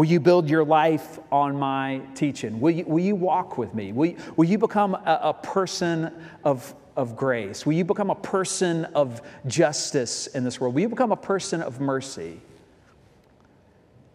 Will 0.00 0.06
you 0.06 0.18
build 0.18 0.48
your 0.48 0.64
life 0.64 1.18
on 1.30 1.58
my 1.58 2.00
teaching? 2.14 2.58
Will 2.58 2.70
you, 2.70 2.86
will 2.86 3.04
you 3.04 3.14
walk 3.14 3.58
with 3.58 3.74
me? 3.74 3.92
Will 3.92 4.06
you, 4.06 4.16
will 4.34 4.46
you 4.46 4.56
become 4.56 4.94
a, 4.94 5.20
a 5.24 5.34
person 5.34 6.10
of, 6.42 6.74
of 6.96 7.14
grace? 7.16 7.66
Will 7.66 7.74
you 7.74 7.84
become 7.84 8.08
a 8.08 8.14
person 8.14 8.86
of 8.94 9.20
justice 9.46 10.26
in 10.28 10.42
this 10.42 10.58
world? 10.58 10.74
Will 10.74 10.80
you 10.80 10.88
become 10.88 11.12
a 11.12 11.18
person 11.18 11.60
of 11.60 11.80
mercy? 11.82 12.40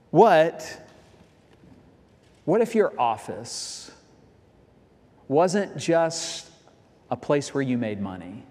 What, 0.10 0.88
what 2.46 2.62
if 2.62 2.74
your 2.74 3.00
office 3.00 3.92
wasn't 5.28 5.78
just 5.78 6.50
a 7.12 7.16
place 7.16 7.54
where 7.54 7.62
you 7.62 7.78
made 7.78 8.02
money? 8.02 8.42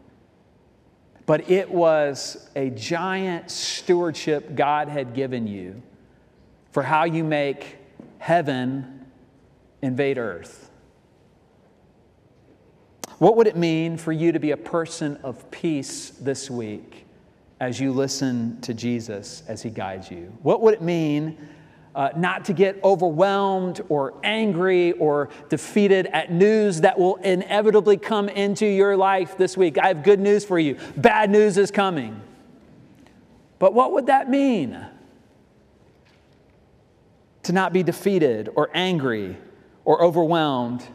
but 1.26 1.50
it 1.50 1.68
was 1.68 2.50
a 2.54 2.68
giant 2.70 3.50
stewardship 3.50 4.54
God 4.54 4.88
had 4.88 5.14
given 5.14 5.46
you 5.46 5.82
for 6.74 6.82
how 6.82 7.04
you 7.04 7.22
make 7.22 7.76
heaven 8.18 9.06
invade 9.80 10.18
earth. 10.18 10.72
What 13.18 13.36
would 13.36 13.46
it 13.46 13.54
mean 13.54 13.96
for 13.96 14.10
you 14.10 14.32
to 14.32 14.40
be 14.40 14.50
a 14.50 14.56
person 14.56 15.16
of 15.22 15.48
peace 15.52 16.10
this 16.10 16.50
week 16.50 17.06
as 17.60 17.78
you 17.78 17.92
listen 17.92 18.60
to 18.62 18.74
Jesus 18.74 19.44
as 19.46 19.62
he 19.62 19.70
guides 19.70 20.10
you? 20.10 20.36
What 20.42 20.62
would 20.62 20.74
it 20.74 20.82
mean 20.82 21.38
uh, 21.94 22.08
not 22.16 22.44
to 22.46 22.52
get 22.52 22.82
overwhelmed 22.82 23.80
or 23.88 24.14
angry 24.24 24.90
or 24.94 25.28
defeated 25.48 26.06
at 26.06 26.32
news 26.32 26.80
that 26.80 26.98
will 26.98 27.14
inevitably 27.18 27.98
come 27.98 28.28
into 28.28 28.66
your 28.66 28.96
life 28.96 29.38
this 29.38 29.56
week. 29.56 29.78
I 29.78 29.86
have 29.86 30.02
good 30.02 30.18
news 30.18 30.44
for 30.44 30.58
you 30.58 30.76
bad 30.96 31.30
news 31.30 31.56
is 31.56 31.70
coming. 31.70 32.20
But 33.60 33.74
what 33.74 33.92
would 33.92 34.06
that 34.06 34.28
mean? 34.28 34.84
To 37.44 37.52
not 37.52 37.72
be 37.72 37.82
defeated 37.82 38.50
or 38.54 38.70
angry 38.74 39.36
or 39.84 40.02
overwhelmed, 40.02 40.86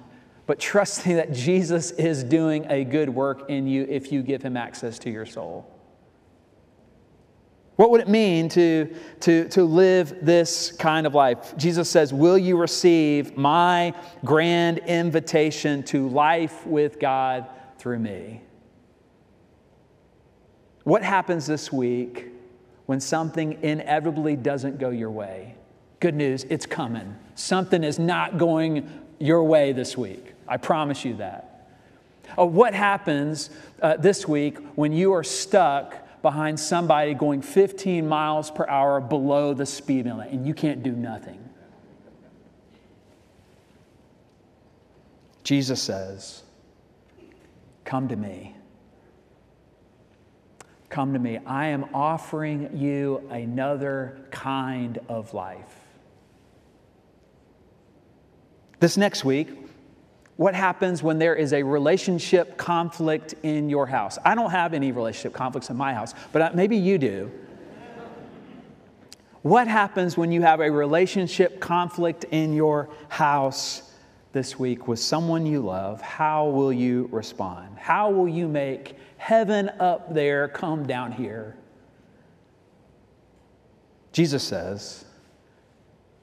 but 0.45 0.59
trusting 0.59 1.15
that 1.15 1.31
Jesus 1.31 1.91
is 1.91 2.23
doing 2.23 2.65
a 2.69 2.83
good 2.83 3.09
work 3.09 3.49
in 3.49 3.67
you 3.67 3.85
if 3.87 4.11
you 4.11 4.23
give 4.23 4.41
him 4.41 4.57
access 4.57 4.97
to 4.99 5.09
your 5.09 5.25
soul. 5.25 5.67
What 7.79 7.91
would 7.91 8.01
it 8.01 8.09
mean 8.09 8.49
to, 8.49 8.93
to, 9.21 9.47
to 9.49 9.63
live 9.63 10.17
this 10.21 10.73
kind 10.73 11.07
of 11.07 11.15
life? 11.15 11.55
Jesus 11.55 11.89
says, 11.89 12.11
Will 12.11 12.37
you 12.37 12.57
receive 12.57 13.37
my 13.37 13.93
grand 14.25 14.79
invitation 14.79 15.83
to 15.83 16.09
life 16.09 16.67
with 16.67 16.99
God 16.99 17.47
through 17.77 17.99
me? 17.99 18.41
What 20.83 21.03
happens 21.03 21.45
this 21.45 21.71
week 21.71 22.25
when 22.85 22.99
something 22.99 23.61
inevitably 23.61 24.35
doesn't 24.35 24.77
go 24.77 24.89
your 24.89 25.11
way? 25.11 25.55
Good 25.99 26.15
news, 26.15 26.45
it's 26.45 26.65
coming. 26.65 27.15
Something 27.35 27.83
is 27.83 27.99
not 27.99 28.37
going 28.37 28.89
your 29.19 29.43
way 29.43 29.73
this 29.73 29.97
week. 29.97 30.33
I 30.47 30.57
promise 30.57 31.03
you 31.03 31.15
that. 31.15 31.67
Uh, 32.37 32.45
what 32.45 32.73
happens 32.73 33.49
uh, 33.81 33.97
this 33.97 34.27
week 34.27 34.57
when 34.75 34.93
you 34.93 35.13
are 35.13 35.23
stuck 35.23 36.21
behind 36.21 36.59
somebody 36.59 37.13
going 37.13 37.41
15 37.41 38.07
miles 38.07 38.51
per 38.51 38.67
hour 38.67 39.01
below 39.01 39.53
the 39.53 39.65
speed 39.65 40.05
limit 40.05 40.31
and 40.31 40.47
you 40.47 40.53
can't 40.53 40.83
do 40.83 40.91
nothing. 40.91 41.43
Jesus 45.43 45.81
says, 45.81 46.43
Come 47.83 48.07
to 48.09 48.15
me. 48.15 48.55
Come 50.89 51.13
to 51.13 51.19
me. 51.19 51.39
I 51.45 51.67
am 51.67 51.85
offering 51.93 52.77
you 52.77 53.27
another 53.31 54.19
kind 54.31 54.99
of 55.09 55.33
life. 55.33 55.78
This 58.79 58.95
next 58.95 59.25
week, 59.25 59.49
what 60.37 60.55
happens 60.55 61.03
when 61.03 61.19
there 61.19 61.35
is 61.35 61.51
a 61.51 61.63
relationship 61.63 62.55
conflict 62.55 63.35
in 63.43 63.69
your 63.69 63.85
house? 63.85 64.17
I 64.23 64.35
don't 64.35 64.51
have 64.51 64.73
any 64.73 64.93
relationship 64.93 65.33
conflicts 65.33 65.69
in 65.69 65.75
my 65.75 65.93
house, 65.93 66.13
but 66.31 66.41
uh, 66.41 66.51
maybe 66.53 66.77
you 66.77 66.97
do. 66.97 67.29
What 69.41 69.67
happens 69.67 70.17
when 70.17 70.31
you 70.31 70.41
have 70.41 70.61
a 70.61 70.71
relationship 70.71 71.59
conflict 71.59 72.25
in 72.31 72.53
your 72.53 72.89
house 73.09 73.91
this 74.31 74.57
week 74.57 74.87
with 74.87 74.99
someone 74.99 75.45
you 75.45 75.61
love? 75.61 76.01
How 76.01 76.47
will 76.47 76.71
you 76.71 77.09
respond? 77.11 77.77
How 77.77 78.09
will 78.09 78.27
you 78.29 78.47
make 78.47 78.95
heaven 79.17 79.69
up 79.79 80.13
there 80.13 80.47
come 80.47 80.85
down 80.85 81.11
here? 81.11 81.57
Jesus 84.13 84.43
says, 84.43 85.03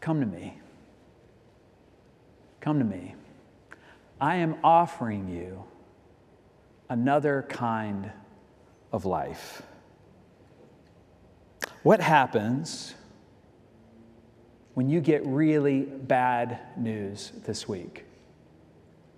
Come 0.01 0.21
to 0.21 0.27
me. 0.27 0.59
Come 2.66 2.81
to 2.81 2.85
me. 2.85 3.14
I 4.20 4.38
am 4.38 4.57
offering 4.64 5.29
you 5.29 5.62
another 6.88 7.46
kind 7.48 8.11
of 8.90 9.05
life. 9.05 9.62
What 11.85 12.00
happens 12.00 12.96
when 14.74 14.90
you 14.90 15.00
get 15.00 15.24
really 15.24 15.83
bad 15.83 16.59
news 16.76 17.31
this 17.44 17.68
week? 17.68 18.05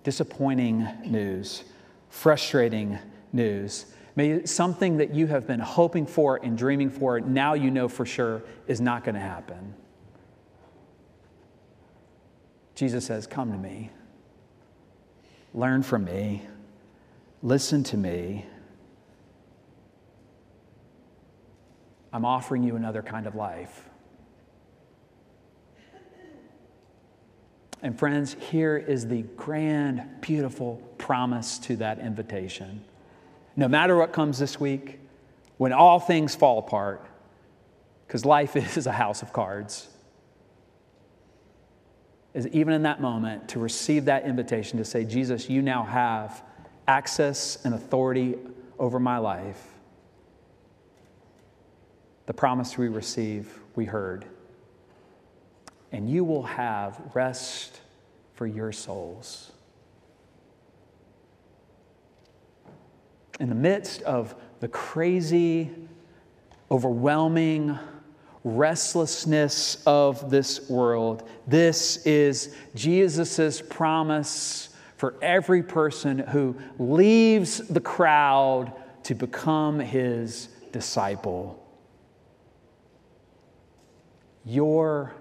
Disappointing 0.03 0.87
news, 1.07 1.63
frustrating 2.09 2.99
news, 3.33 3.87
maybe 4.15 4.45
something 4.45 4.97
that 4.97 5.15
you 5.15 5.25
have 5.25 5.47
been 5.47 5.59
hoping 5.59 6.05
for 6.05 6.39
and 6.43 6.55
dreaming 6.55 6.91
for, 6.91 7.19
now 7.19 7.55
you 7.55 7.71
know 7.71 7.87
for 7.87 8.05
sure 8.05 8.43
is 8.67 8.79
not 8.79 9.03
going 9.03 9.15
to 9.15 9.21
happen. 9.21 9.73
Jesus 12.79 13.05
says, 13.05 13.27
Come 13.27 13.51
to 13.51 13.57
me. 13.57 13.89
Learn 15.53 15.83
from 15.83 16.05
me. 16.05 16.43
Listen 17.43 17.83
to 17.83 17.97
me. 17.97 18.45
I'm 22.13 22.23
offering 22.23 22.63
you 22.63 22.77
another 22.77 23.01
kind 23.01 23.27
of 23.27 23.35
life. 23.35 23.89
And 27.81 27.99
friends, 27.99 28.37
here 28.49 28.77
is 28.77 29.05
the 29.05 29.23
grand, 29.23 30.21
beautiful 30.21 30.81
promise 30.97 31.59
to 31.59 31.75
that 31.77 31.99
invitation. 31.99 32.85
No 33.57 33.67
matter 33.67 33.97
what 33.97 34.13
comes 34.13 34.39
this 34.39 34.57
week, 34.57 35.01
when 35.57 35.73
all 35.73 35.99
things 35.99 36.33
fall 36.33 36.59
apart, 36.59 37.05
because 38.07 38.23
life 38.23 38.55
is 38.77 38.87
a 38.87 38.93
house 38.93 39.21
of 39.21 39.33
cards 39.33 39.89
is 42.33 42.47
even 42.47 42.73
in 42.73 42.83
that 42.83 43.01
moment 43.01 43.49
to 43.49 43.59
receive 43.59 44.05
that 44.05 44.25
invitation 44.25 44.77
to 44.77 44.85
say, 44.85 45.03
Jesus, 45.03 45.49
you 45.49 45.61
now 45.61 45.83
have 45.83 46.43
access 46.87 47.57
and 47.63 47.73
authority 47.73 48.35
over 48.77 48.99
my 48.99 49.17
life. 49.17 49.61
The 52.27 52.33
promise 52.33 52.77
we 52.77 52.87
receive, 52.87 53.59
we 53.75 53.85
heard. 53.85 54.25
And 55.91 56.09
you 56.09 56.23
will 56.23 56.43
have 56.43 57.01
rest 57.13 57.81
for 58.35 58.45
your 58.45 58.71
souls. 58.71 59.51
In 63.39 63.49
the 63.49 63.55
midst 63.55 64.01
of 64.03 64.35
the 64.59 64.67
crazy, 64.67 65.71
overwhelming, 66.69 67.79
restlessness 68.43 69.83
of 69.85 70.29
this 70.29 70.69
world. 70.69 71.27
This 71.47 72.05
is 72.05 72.55
Jesus' 72.75 73.61
promise 73.61 74.69
for 74.97 75.15
every 75.21 75.63
person 75.63 76.19
who 76.19 76.57
leaves 76.77 77.59
the 77.67 77.79
crowd 77.79 78.73
to 79.03 79.15
become 79.15 79.79
his 79.79 80.49
disciple. 80.71 81.65
Your 84.45 85.13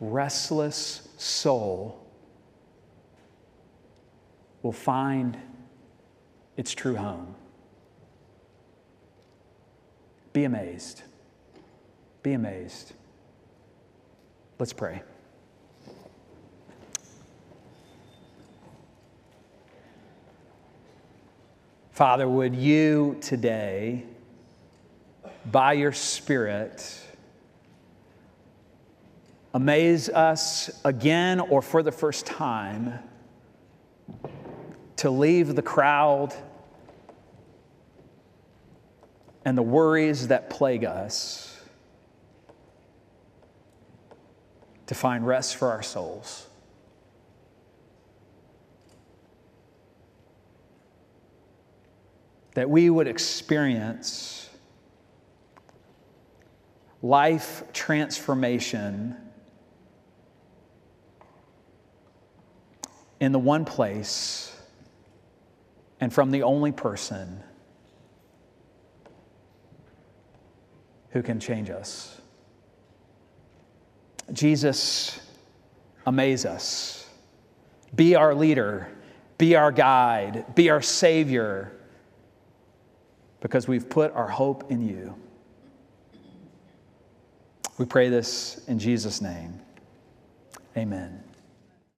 restless 0.00 1.08
soul 1.16 2.06
will 4.62 4.72
find 4.72 5.38
its 6.56 6.72
true 6.74 6.96
home. 6.96 7.34
Be 10.32 10.44
amazed. 10.44 11.02
Be 12.26 12.32
amazed. 12.32 12.92
Let's 14.58 14.72
pray. 14.72 15.00
Father, 21.92 22.28
would 22.28 22.56
you 22.56 23.16
today, 23.20 24.02
by 25.52 25.74
your 25.74 25.92
Spirit, 25.92 27.00
amaze 29.54 30.08
us 30.08 30.68
again 30.84 31.38
or 31.38 31.62
for 31.62 31.84
the 31.84 31.92
first 31.92 32.26
time 32.26 32.98
to 34.96 35.10
leave 35.10 35.54
the 35.54 35.62
crowd 35.62 36.34
and 39.44 39.56
the 39.56 39.62
worries 39.62 40.26
that 40.26 40.50
plague 40.50 40.84
us 40.84 41.55
to 44.86 44.94
find 44.94 45.26
rest 45.26 45.56
for 45.56 45.70
our 45.70 45.82
souls. 45.82 46.46
That 52.54 52.70
we 52.70 52.88
would 52.88 53.06
experience 53.06 54.48
life 57.02 57.62
transformation 57.72 59.16
in 63.20 63.32
the 63.32 63.38
one 63.38 63.64
place 63.64 64.54
and 66.00 66.12
from 66.12 66.30
the 66.30 66.42
only 66.42 66.72
person 66.72 67.42
who 71.10 71.22
can 71.22 71.40
change 71.40 71.70
us. 71.70 72.20
Jesus, 74.32 75.20
amaze 76.04 76.44
us. 76.44 77.08
Be 77.94 78.14
our 78.14 78.34
leader, 78.34 78.88
be 79.38 79.54
our 79.54 79.72
guide, 79.72 80.54
be 80.54 80.70
our 80.70 80.82
Savior, 80.82 81.72
because 83.40 83.68
we've 83.68 83.88
put 83.88 84.12
our 84.12 84.28
hope 84.28 84.70
in 84.70 84.86
you. 84.86 85.14
We 87.78 87.86
pray 87.86 88.08
this 88.08 88.60
in 88.66 88.78
Jesus' 88.78 89.20
name. 89.20 89.60
Amen. 90.76 91.25